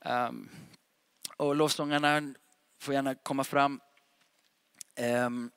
Um, 0.00 0.48
och 1.36 1.56
lovsångarna 1.56 2.34
får 2.80 2.94
gärna 2.94 3.14
komma 3.14 3.44
fram. 3.44 3.80
Um, 5.00 5.50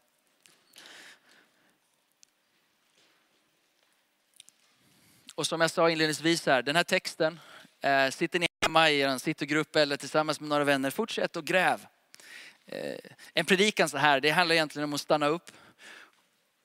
och 5.35 5.47
som 5.47 5.61
jag 5.61 5.71
sa 5.71 5.89
inledningsvis 5.89 6.45
här, 6.45 6.61
den 6.61 6.75
här 6.75 6.83
texten, 6.83 7.39
eh, 7.81 8.09
sitter 8.09 8.39
ni 8.39 8.47
hemma 8.61 8.89
i 8.89 8.99
er 8.99 9.17
sittergrupp 9.17 9.75
eller 9.75 9.97
tillsammans 9.97 10.39
med 10.39 10.49
några 10.49 10.63
vänner, 10.63 10.89
fortsätt 10.89 11.35
och 11.35 11.45
gräv. 11.45 11.87
Eh, 12.71 12.95
en 13.33 13.45
predikan 13.45 13.89
så 13.89 13.97
här, 13.97 14.19
det 14.19 14.29
handlar 14.29 14.55
egentligen 14.55 14.83
om 14.83 14.93
att 14.93 15.01
stanna 15.01 15.27
upp. 15.27 15.51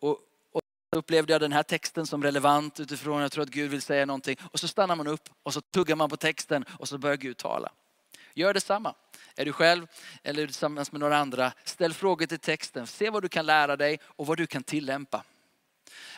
Och, 0.01 0.19
och 0.53 0.63
upplevde 0.97 1.33
jag 1.33 1.41
den 1.41 1.53
här 1.53 1.63
texten 1.63 2.07
som 2.07 2.23
relevant 2.23 2.81
utifrån, 2.81 3.23
jag 3.23 3.33
tror 3.33 3.43
att 3.43 3.51
Gud 3.51 3.71
vill 3.71 3.83
säga 3.83 4.07
någonting. 4.07 4.37
Och 4.53 4.61
så 4.61 4.69
stannar 4.69 4.97
man 4.97 5.07
upp 5.07 5.29
och 5.43 5.55
så 5.55 5.61
tuggar 5.61 5.97
man 5.97 6.11
på 6.11 6.17
texten 6.17 6.65
och 6.79 6.89
så 6.89 6.99
börjar 6.99 7.17
Gud 7.17 7.37
tala. 7.37 7.73
Gör 8.35 8.55
detsamma. 8.55 8.95
Är 9.37 9.45
du 9.45 9.53
själv 9.53 9.87
eller 10.23 10.47
tillsammans 10.47 10.93
med 10.93 11.01
några 11.01 11.17
andra, 11.17 11.53
ställ 11.65 11.95
frågor 11.95 12.27
till 12.27 12.39
texten. 12.39 12.87
Se 12.87 13.11
vad 13.11 13.23
du 13.23 13.29
kan 13.29 13.47
lära 13.47 13.77
dig 13.77 13.99
och 14.03 14.27
vad 14.27 14.39
du 14.39 14.47
kan 14.47 14.63
tillämpa. 14.63 15.25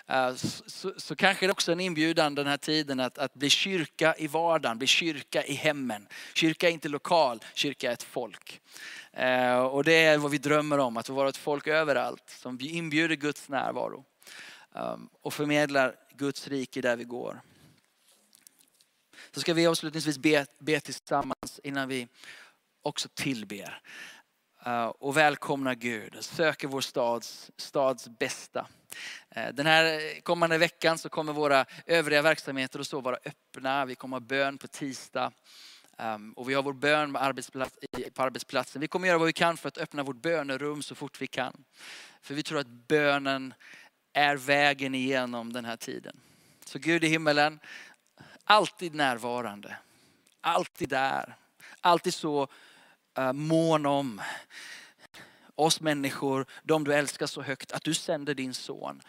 Eh, 0.08 0.34
så, 0.34 0.92
så, 0.96 1.16
kanske 1.16 1.46
det 1.46 1.52
också 1.52 1.70
är 1.70 1.72
en 1.72 1.80
inbjudan 1.80 2.34
den 2.34 2.46
här 2.46 2.56
tiden 2.56 3.00
att, 3.00 3.18
att 3.18 3.34
bli 3.34 3.50
kyrka 3.50 4.14
i 4.18 4.26
vardagen, 4.26 4.78
bli 4.78 4.86
kyrka 4.86 5.44
i 5.44 5.54
hemmen. 5.54 6.08
Kyrka 6.34 6.68
är 6.68 6.72
inte 6.72 6.88
lokal, 6.88 7.44
kyrka 7.54 7.88
är 7.88 7.92
ett 7.92 8.02
folk. 8.02 8.60
Eh, 9.12 9.58
och 9.58 9.84
det 9.84 10.04
är 10.04 10.18
vad 10.18 10.30
vi 10.30 10.38
drömmer 10.38 10.78
om, 10.78 10.96
att 10.96 11.08
vara 11.08 11.28
ett 11.28 11.36
folk 11.36 11.66
överallt 11.66 12.30
som 12.30 12.58
inbjuder 12.60 13.16
Guds 13.16 13.48
närvaro. 13.48 14.04
Ehm, 14.74 15.08
och 15.22 15.34
förmedlar 15.34 15.96
Guds 16.14 16.48
rike 16.48 16.80
där 16.80 16.96
vi 16.96 17.04
går. 17.04 17.40
Så 19.34 19.40
ska 19.40 19.54
vi 19.54 19.66
avslutningsvis 19.66 20.18
be, 20.18 20.46
be 20.58 20.80
tillsammans 20.80 21.60
innan 21.64 21.88
vi 21.88 22.08
också 22.82 23.08
tillber. 23.14 23.82
Eh, 24.66 24.86
och 24.86 25.16
välkomnar 25.16 25.74
Gud, 25.74 26.16
söker 26.20 26.68
vår 26.68 26.80
stads, 26.80 27.50
stads 27.56 28.08
bästa. 28.08 28.66
Eh, 29.30 29.48
den 29.54 29.66
här 29.66 30.20
kommande 30.20 30.58
veckan 30.58 30.98
så 30.98 31.08
kommer 31.08 31.32
våra 31.32 31.66
övriga 31.86 32.22
verksamheter 32.22 32.78
och 32.78 32.86
så 32.86 33.00
vara 33.00 33.18
öppna. 33.24 33.84
Vi 33.84 33.94
kommer 33.94 34.16
ha 34.16 34.20
bön 34.20 34.58
på 34.58 34.68
tisdag. 34.68 35.32
Ehm, 35.98 36.32
och 36.32 36.50
vi 36.50 36.54
har 36.54 36.62
vår 36.62 36.72
bön 36.72 37.12
på 38.14 38.22
arbetsplatsen. 38.22 38.80
Vi 38.80 38.88
kommer 38.88 39.08
göra 39.08 39.18
vad 39.18 39.26
vi 39.26 39.32
kan 39.32 39.56
för 39.56 39.68
att 39.68 39.78
öppna 39.78 40.02
vårt 40.02 40.22
bönerum 40.22 40.82
så 40.82 40.94
fort 40.94 41.20
vi 41.20 41.26
kan. 41.26 41.64
För 42.22 42.34
vi 42.34 42.42
tror 42.42 42.58
att 42.58 42.66
bönen 42.66 43.54
är 44.12 44.36
vägen 44.36 44.94
igenom 44.94 45.52
den 45.52 45.64
här 45.64 45.76
tiden. 45.76 46.20
Så 46.64 46.78
Gud 46.78 47.04
i 47.04 47.08
himmelen, 47.08 47.60
alltid 48.44 48.94
närvarande. 48.94 49.76
Alltid 50.40 50.88
där. 50.88 51.34
Alltid 51.80 52.14
så 52.14 52.48
eh, 53.18 53.32
mån 53.32 53.86
om 53.86 54.20
oss 55.58 55.80
människor, 55.80 56.46
de 56.62 56.84
du 56.84 56.94
älskar 56.94 57.26
så 57.26 57.42
högt, 57.42 57.72
att 57.72 57.84
du 57.84 57.94
sänder 57.94 58.34
din 58.34 58.54
son 58.54 59.02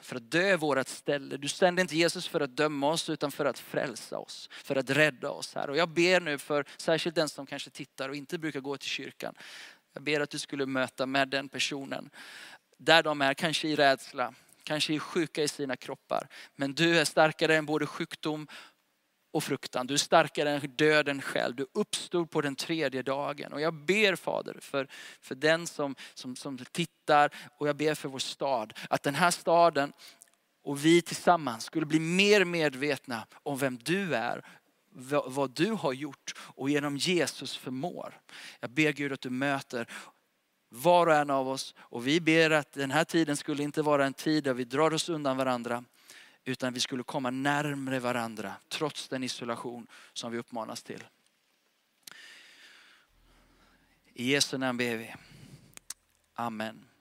för 0.00 0.16
att 0.16 0.30
dö 0.30 0.56
vårat 0.56 0.88
ställe. 0.88 1.36
Du 1.36 1.48
sände 1.48 1.82
inte 1.82 1.96
Jesus 1.96 2.28
för 2.28 2.40
att 2.40 2.56
döma 2.56 2.90
oss 2.90 3.10
utan 3.10 3.32
för 3.32 3.44
att 3.44 3.58
frälsa 3.58 4.18
oss, 4.18 4.48
för 4.52 4.76
att 4.76 4.90
rädda 4.90 5.30
oss. 5.30 5.54
här. 5.54 5.70
Och 5.70 5.76
jag 5.76 5.88
ber 5.88 6.20
nu 6.20 6.38
för 6.38 6.64
särskilt 6.76 7.14
den 7.14 7.28
som 7.28 7.46
kanske 7.46 7.70
tittar 7.70 8.08
och 8.08 8.16
inte 8.16 8.38
brukar 8.38 8.60
gå 8.60 8.76
till 8.76 8.88
kyrkan. 8.88 9.34
Jag 9.92 10.02
ber 10.02 10.20
att 10.20 10.30
du 10.30 10.38
skulle 10.38 10.66
möta 10.66 11.06
med 11.06 11.28
den 11.28 11.48
personen 11.48 12.10
där 12.78 13.02
de 13.02 13.20
är, 13.20 13.34
kanske 13.34 13.68
i 13.68 13.76
rädsla, 13.76 14.34
kanske 14.62 14.94
är 14.94 14.98
sjuka 14.98 15.42
i 15.42 15.48
sina 15.48 15.76
kroppar. 15.76 16.28
Men 16.56 16.74
du 16.74 16.98
är 16.98 17.04
starkare 17.04 17.56
än 17.56 17.66
både 17.66 17.86
sjukdom 17.86 18.48
och 19.32 19.44
fruktan. 19.44 19.86
Du 19.86 19.94
är 19.94 19.98
starkare 19.98 20.50
än 20.50 20.76
döden 20.76 21.22
själv. 21.22 21.56
Du 21.56 21.66
uppstod 21.74 22.30
på 22.30 22.40
den 22.40 22.56
tredje 22.56 23.02
dagen. 23.02 23.52
Och 23.52 23.60
jag 23.60 23.74
ber 23.74 24.16
Fader 24.16 24.56
för, 24.60 24.88
för 25.20 25.34
den 25.34 25.66
som, 25.66 25.94
som, 26.14 26.36
som 26.36 26.58
tittar 26.58 27.30
och 27.58 27.68
jag 27.68 27.76
ber 27.76 27.94
för 27.94 28.08
vår 28.08 28.18
stad. 28.18 28.72
Att 28.90 29.02
den 29.02 29.14
här 29.14 29.30
staden 29.30 29.92
och 30.64 30.84
vi 30.84 31.02
tillsammans 31.02 31.64
skulle 31.64 31.86
bli 31.86 32.00
mer 32.00 32.44
medvetna 32.44 33.26
om 33.42 33.58
vem 33.58 33.78
du 33.82 34.14
är, 34.14 34.44
vad 35.26 35.50
du 35.50 35.70
har 35.70 35.92
gjort 35.92 36.34
och 36.38 36.70
genom 36.70 36.96
Jesus 36.96 37.56
förmår. 37.56 38.20
Jag 38.60 38.70
ber 38.70 38.92
Gud 38.92 39.12
att 39.12 39.20
du 39.20 39.30
möter 39.30 39.86
var 40.68 41.06
och 41.06 41.14
en 41.14 41.30
av 41.30 41.48
oss 41.48 41.74
och 41.78 42.06
vi 42.06 42.20
ber 42.20 42.50
att 42.50 42.72
den 42.72 42.90
här 42.90 43.04
tiden 43.04 43.36
skulle 43.36 43.62
inte 43.62 43.82
vara 43.82 44.06
en 44.06 44.14
tid 44.14 44.44
där 44.44 44.54
vi 44.54 44.64
drar 44.64 44.94
oss 44.94 45.08
undan 45.08 45.36
varandra 45.36 45.84
utan 46.44 46.72
vi 46.72 46.80
skulle 46.80 47.02
komma 47.02 47.30
närmre 47.30 47.98
varandra 47.98 48.54
trots 48.68 49.08
den 49.08 49.24
isolation 49.24 49.86
som 50.12 50.32
vi 50.32 50.38
uppmanas 50.38 50.82
till. 50.82 51.04
I 54.14 54.30
Jesu 54.30 54.58
namn 54.58 54.78
ber 54.78 54.96
vi. 54.96 55.14
Amen. 56.34 56.91